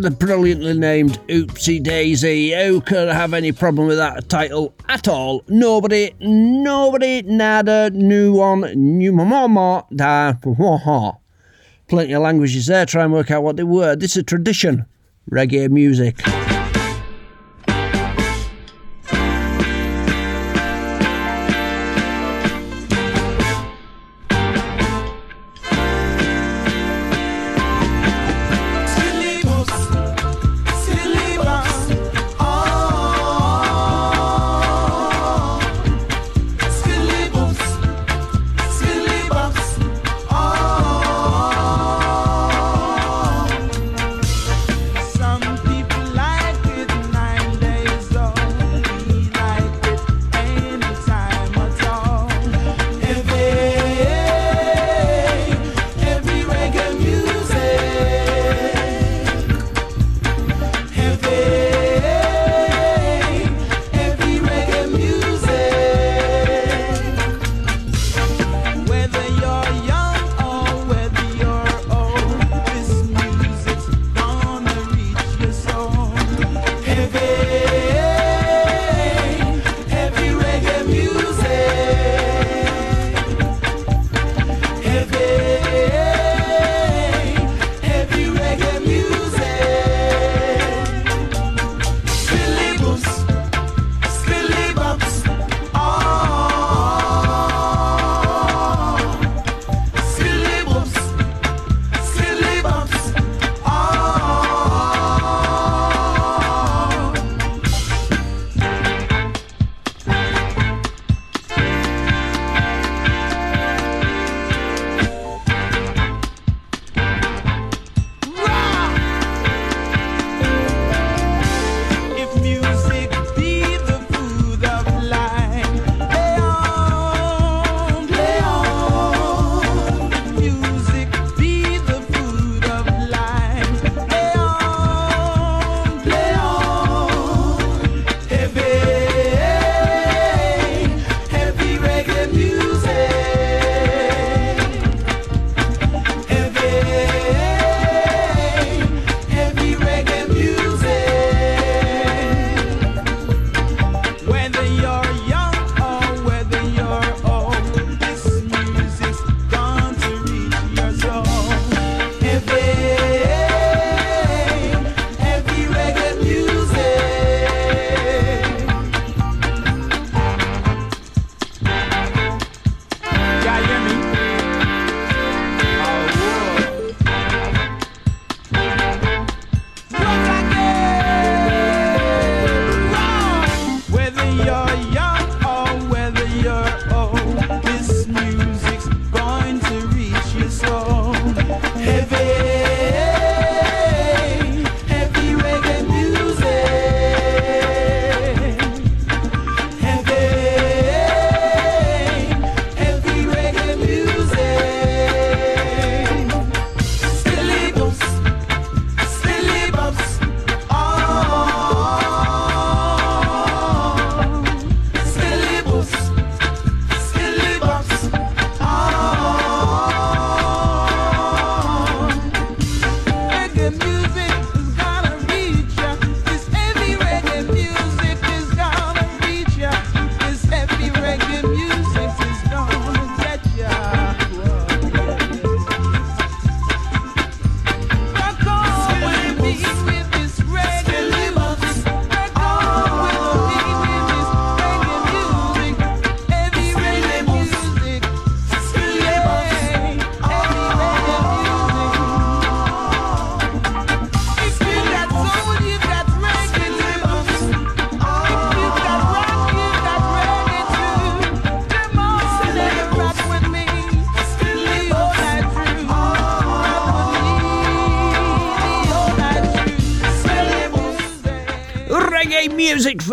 the 0.00 0.10
brilliantly 0.10 0.74
named 0.74 1.18
Oopsie 1.28 1.82
Daisy. 1.82 2.54
Who 2.54 2.80
could 2.80 3.08
have 3.08 3.34
any 3.34 3.52
problem 3.52 3.86
with 3.86 3.98
that 3.98 4.28
title 4.28 4.74
at 4.88 5.08
all? 5.08 5.42
Nobody, 5.48 6.14
nobody, 6.20 7.22
nada, 7.22 7.90
new 7.90 8.32
one, 8.32 8.60
new 8.74 9.12
mama, 9.12 9.84
da, 9.94 10.32
ha. 10.42 11.16
Plenty 11.88 12.12
of 12.12 12.22
languages 12.22 12.66
there, 12.66 12.86
try 12.86 13.04
and 13.04 13.12
work 13.12 13.30
out 13.30 13.42
what 13.42 13.56
they 13.56 13.64
were. 13.64 13.96
This 13.96 14.16
is 14.16 14.24
tradition, 14.24 14.86
reggae 15.30 15.68
music. 15.68 16.20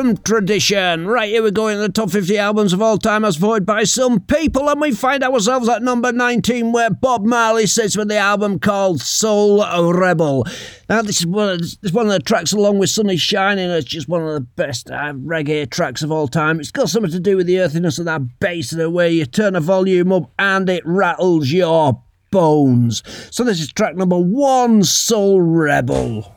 From 0.08 0.16
tradition. 0.16 1.06
Right, 1.06 1.28
here 1.28 1.44
we 1.44 1.52
go 1.52 1.68
in 1.68 1.80
the 1.80 1.90
top 1.90 2.12
50 2.12 2.38
albums 2.38 2.72
of 2.72 2.82
all 2.82 2.98
time 2.98 3.26
as 3.26 3.36
voted 3.36 3.66
by 3.66 3.84
some 3.84 4.22
people, 4.22 4.70
and 4.70 4.80
we 4.80 4.94
find 4.94 5.22
ourselves 5.22 5.68
at 5.68 5.84
number 5.84 6.14
19, 6.14 6.72
where 6.72 6.90
Bob 6.90 7.26
Marley 7.26 7.68
sits 7.68 7.98
with 7.98 8.08
the 8.08 8.16
album 8.16 8.58
called 8.58 9.02
Soul 9.02 9.66
Rebel. 9.92 10.46
Now, 10.88 11.02
this 11.02 11.20
is 11.20 11.28
one 11.28 11.50
of, 11.50 11.60
this 11.60 11.78
is 11.84 11.92
one 11.92 12.06
of 12.06 12.14
the 12.14 12.22
tracks 12.22 12.54
along 12.54 12.80
with 12.80 12.90
Sun 12.90 13.10
Is 13.10 13.20
Shining. 13.20 13.70
It's 13.70 13.86
just 13.86 14.08
one 14.08 14.26
of 14.26 14.34
the 14.34 14.40
best 14.40 14.90
uh, 14.90 15.12
reggae 15.12 15.70
tracks 15.70 16.02
of 16.02 16.10
all 16.10 16.30
time. 16.30 16.62
It's 16.62 16.72
got 16.72 16.88
something 16.88 17.12
to 17.12 17.20
do 17.20 17.36
with 17.36 17.48
the 17.48 17.60
earthiness 17.60 18.00
of 18.00 18.06
that 18.06 18.40
bass, 18.40 18.72
and 18.72 18.80
the 18.80 18.90
way 18.90 19.12
you 19.12 19.26
turn 19.26 19.56
the 19.56 19.60
volume 19.60 20.14
up 20.14 20.32
and 20.40 20.70
it 20.70 20.84
rattles 20.86 21.52
your 21.52 22.02
bones. 22.32 23.04
So, 23.36 23.44
this 23.44 23.60
is 23.60 23.74
track 23.74 23.98
number 23.98 24.18
one, 24.18 24.84
Soul 24.84 25.42
Rebel. 25.42 26.37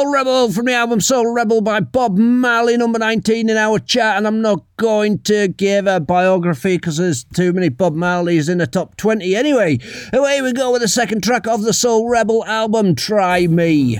Soul 0.00 0.12
Rebel 0.14 0.50
from 0.50 0.64
the 0.64 0.72
album 0.72 0.98
Soul 1.02 1.30
Rebel 1.30 1.60
by 1.60 1.80
Bob 1.80 2.16
Marley, 2.16 2.74
number 2.78 2.98
19 2.98 3.50
in 3.50 3.56
our 3.58 3.78
chat. 3.78 4.16
And 4.16 4.26
I'm 4.26 4.40
not 4.40 4.64
going 4.78 5.18
to 5.24 5.48
give 5.48 5.86
a 5.86 6.00
biography 6.00 6.78
because 6.78 6.96
there's 6.96 7.24
too 7.24 7.52
many 7.52 7.68
Bob 7.68 7.94
Marleys 7.94 8.48
in 8.48 8.56
the 8.56 8.66
top 8.66 8.96
20 8.96 9.36
anyway. 9.36 9.78
Away 10.14 10.40
we 10.40 10.54
go 10.54 10.72
with 10.72 10.80
the 10.80 10.88
second 10.88 11.22
track 11.22 11.46
of 11.46 11.64
the 11.64 11.74
Soul 11.74 12.08
Rebel 12.08 12.46
album, 12.46 12.94
Try 12.94 13.46
Me. 13.46 13.98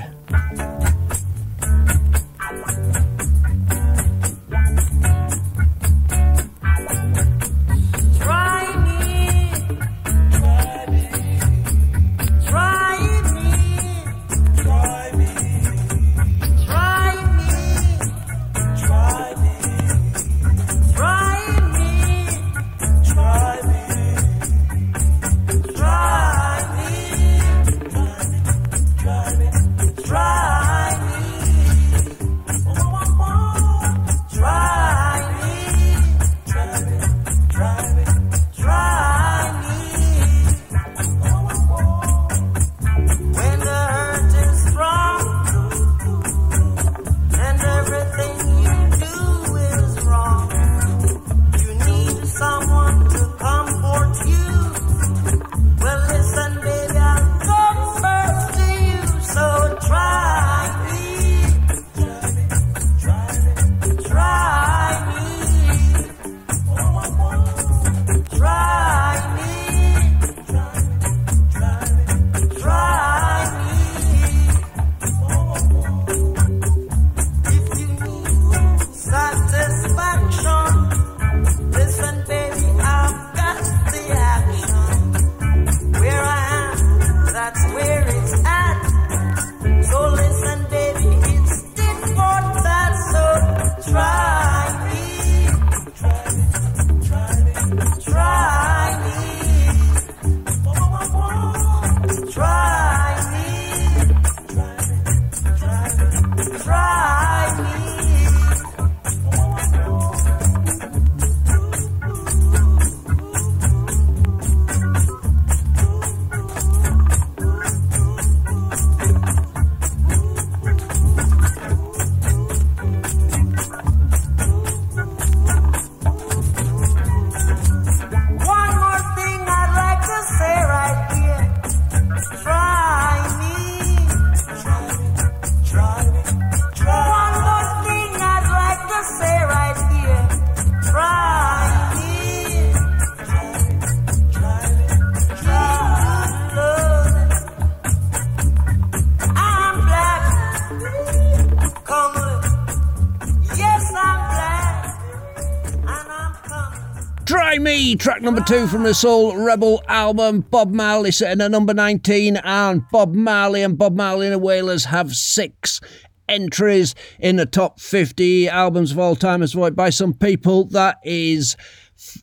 Track 158.21 158.35
number 158.35 158.43
two 158.43 158.67
from 158.67 158.83
the 158.83 158.93
Soul 158.93 159.35
Rebel 159.35 159.83
album. 159.89 160.41
Bob 160.41 160.71
Marley 160.73 161.11
sitting 161.11 161.41
at 161.41 161.51
number 161.51 161.73
19, 161.73 162.37
and 162.37 162.83
Bob 162.93 163.15
Marley 163.15 163.63
and 163.63 163.79
Bob 163.79 163.97
Marley 163.97 164.27
and 164.27 164.35
the 164.35 164.39
Wailers 164.39 164.87
have 164.87 165.15
six 165.15 165.81
entries 166.29 166.95
in 167.19 167.37
the 167.37 167.47
top 167.47 167.81
50 167.81 168.47
albums 168.49 168.93
of 168.93 168.99
all 168.99 169.17
time 169.17 169.43
as 169.43 169.55
voted 169.55 169.75
by 169.75 169.89
some 169.89 170.13
people. 170.13 170.65
That 170.67 170.99
is 171.03 171.57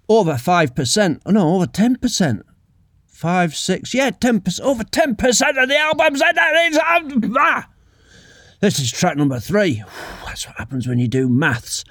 over 0.07 0.34
5%. 0.34 1.22
Oh, 1.26 1.32
no, 1.32 1.56
over 1.56 1.65
10%. 1.65 2.41
Five, 3.07 3.56
six, 3.56 3.95
yeah, 3.95 4.11
10%, 4.11 4.60
over 4.61 4.84
10% 4.84 5.64
of 5.64 5.69
the 5.69 5.78
albums. 5.78 6.22
And 6.22 6.38
that 6.38 6.69
is, 6.69 6.80
ah. 7.36 7.69
This 8.60 8.78
is 8.78 8.91
track 8.91 9.18
number 9.18 9.40
three. 9.40 9.84
That's 10.26 10.45
what 10.45 10.57
happens 10.57 10.88
when 10.88 10.99
you 10.99 11.07
do 11.07 11.28
maths. 11.28 11.84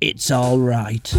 It's 0.00 0.30
all 0.32 0.58
right. 0.58 1.14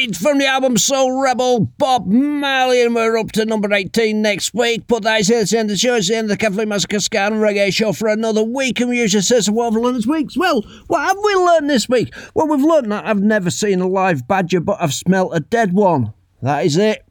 From 0.00 0.38
the 0.38 0.46
album 0.46 0.78
Soul 0.78 1.20
Rebel, 1.20 1.60
Bob 1.60 2.06
Marley, 2.06 2.82
and 2.82 2.94
we're 2.94 3.18
up 3.18 3.32
to 3.32 3.44
number 3.44 3.70
18 3.70 4.22
next 4.22 4.54
week. 4.54 4.84
But 4.86 5.02
that 5.02 5.20
is 5.20 5.28
it, 5.28 5.42
it's 5.42 5.50
the 5.50 5.58
end 5.58 5.68
the 5.68 5.76
show, 5.76 5.96
it's 5.96 6.08
the 6.08 6.16
end 6.16 6.30
of 6.30 6.38
the 6.38 6.42
Catflea 6.42 6.66
Massacre 6.66 7.00
Ska 7.00 7.18
'n' 7.18 7.34
Reggae 7.34 7.70
Show 7.70 7.92
for 7.92 8.08
another 8.08 8.42
week. 8.42 8.80
And 8.80 8.88
we 8.88 8.98
usually 8.98 9.20
say, 9.20 9.40
so 9.40 9.52
what 9.52 9.66
have 9.66 9.74
we 9.74 9.82
learned 9.82 9.96
this 9.96 10.06
week? 10.06 10.30
Well, 10.36 10.62
what 10.86 11.00
have 11.02 11.18
we 11.22 11.34
learned 11.34 11.68
this 11.68 11.86
week? 11.86 12.14
Well, 12.32 12.48
we've 12.48 12.64
learned 12.64 12.90
that 12.92 13.04
I've 13.06 13.20
never 13.20 13.50
seen 13.50 13.82
a 13.82 13.86
live 13.86 14.26
badger, 14.26 14.60
but 14.60 14.78
I've 14.80 14.94
smelt 14.94 15.32
a 15.34 15.40
dead 15.40 15.74
one. 15.74 16.14
That 16.40 16.64
is 16.64 16.78
it. 16.78 17.04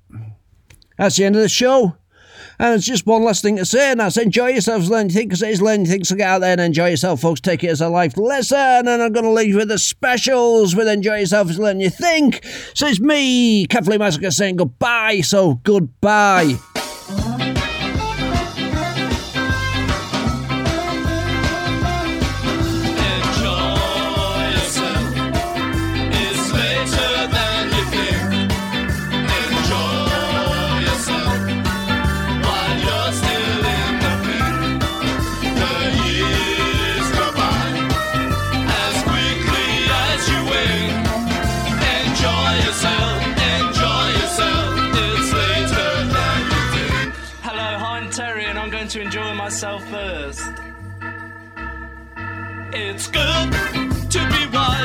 That's 0.98 1.18
the 1.18 1.26
end 1.26 1.36
of 1.36 1.44
the 1.44 1.50
show. 1.50 1.96
And 2.60 2.76
it's 2.76 2.86
just 2.86 3.06
one 3.06 3.24
last 3.24 3.42
thing 3.42 3.56
to 3.56 3.66
say, 3.66 3.92
and 3.92 4.02
that's 4.02 4.18
enjoy 4.18 4.50
yourselves, 4.50 4.90
learn 4.90 5.06
anything, 5.06 5.30
because 5.30 5.42
it 5.42 5.50
is 5.50 5.62
learning 5.62 5.86
things 5.86 6.10
to 6.10 6.16
get 6.16 6.28
out 6.28 6.40
there 6.40 6.52
and 6.52 6.60
enjoy 6.60 6.90
yourself, 6.90 7.22
folks. 7.22 7.40
Take 7.40 7.64
it 7.64 7.70
as 7.70 7.80
a 7.80 7.88
life 7.88 8.18
lesson, 8.18 8.58
and 8.58 8.90
I'm 8.90 9.14
going 9.14 9.24
to 9.24 9.32
leave 9.32 9.50
you 9.50 9.58
with 9.58 9.70
the 9.70 9.80
specials 9.80 10.76
with 10.76 10.90
enjoy 10.90 11.20
yourself 11.20 11.50
learn 11.58 11.80
you 11.80 11.90
think. 11.90 12.44
So 12.74 12.88
it's 12.88 13.00
me, 13.00 13.66
Catflea 13.68 13.98
Massacre, 13.98 14.32
saying 14.32 14.58
goodbye, 14.58 15.22
so 15.22 15.56
goodbye. 15.64 16.56
It's 52.82 53.08
good 53.08 53.52
to 54.10 54.20
be 54.32 54.46
wise 54.56 54.79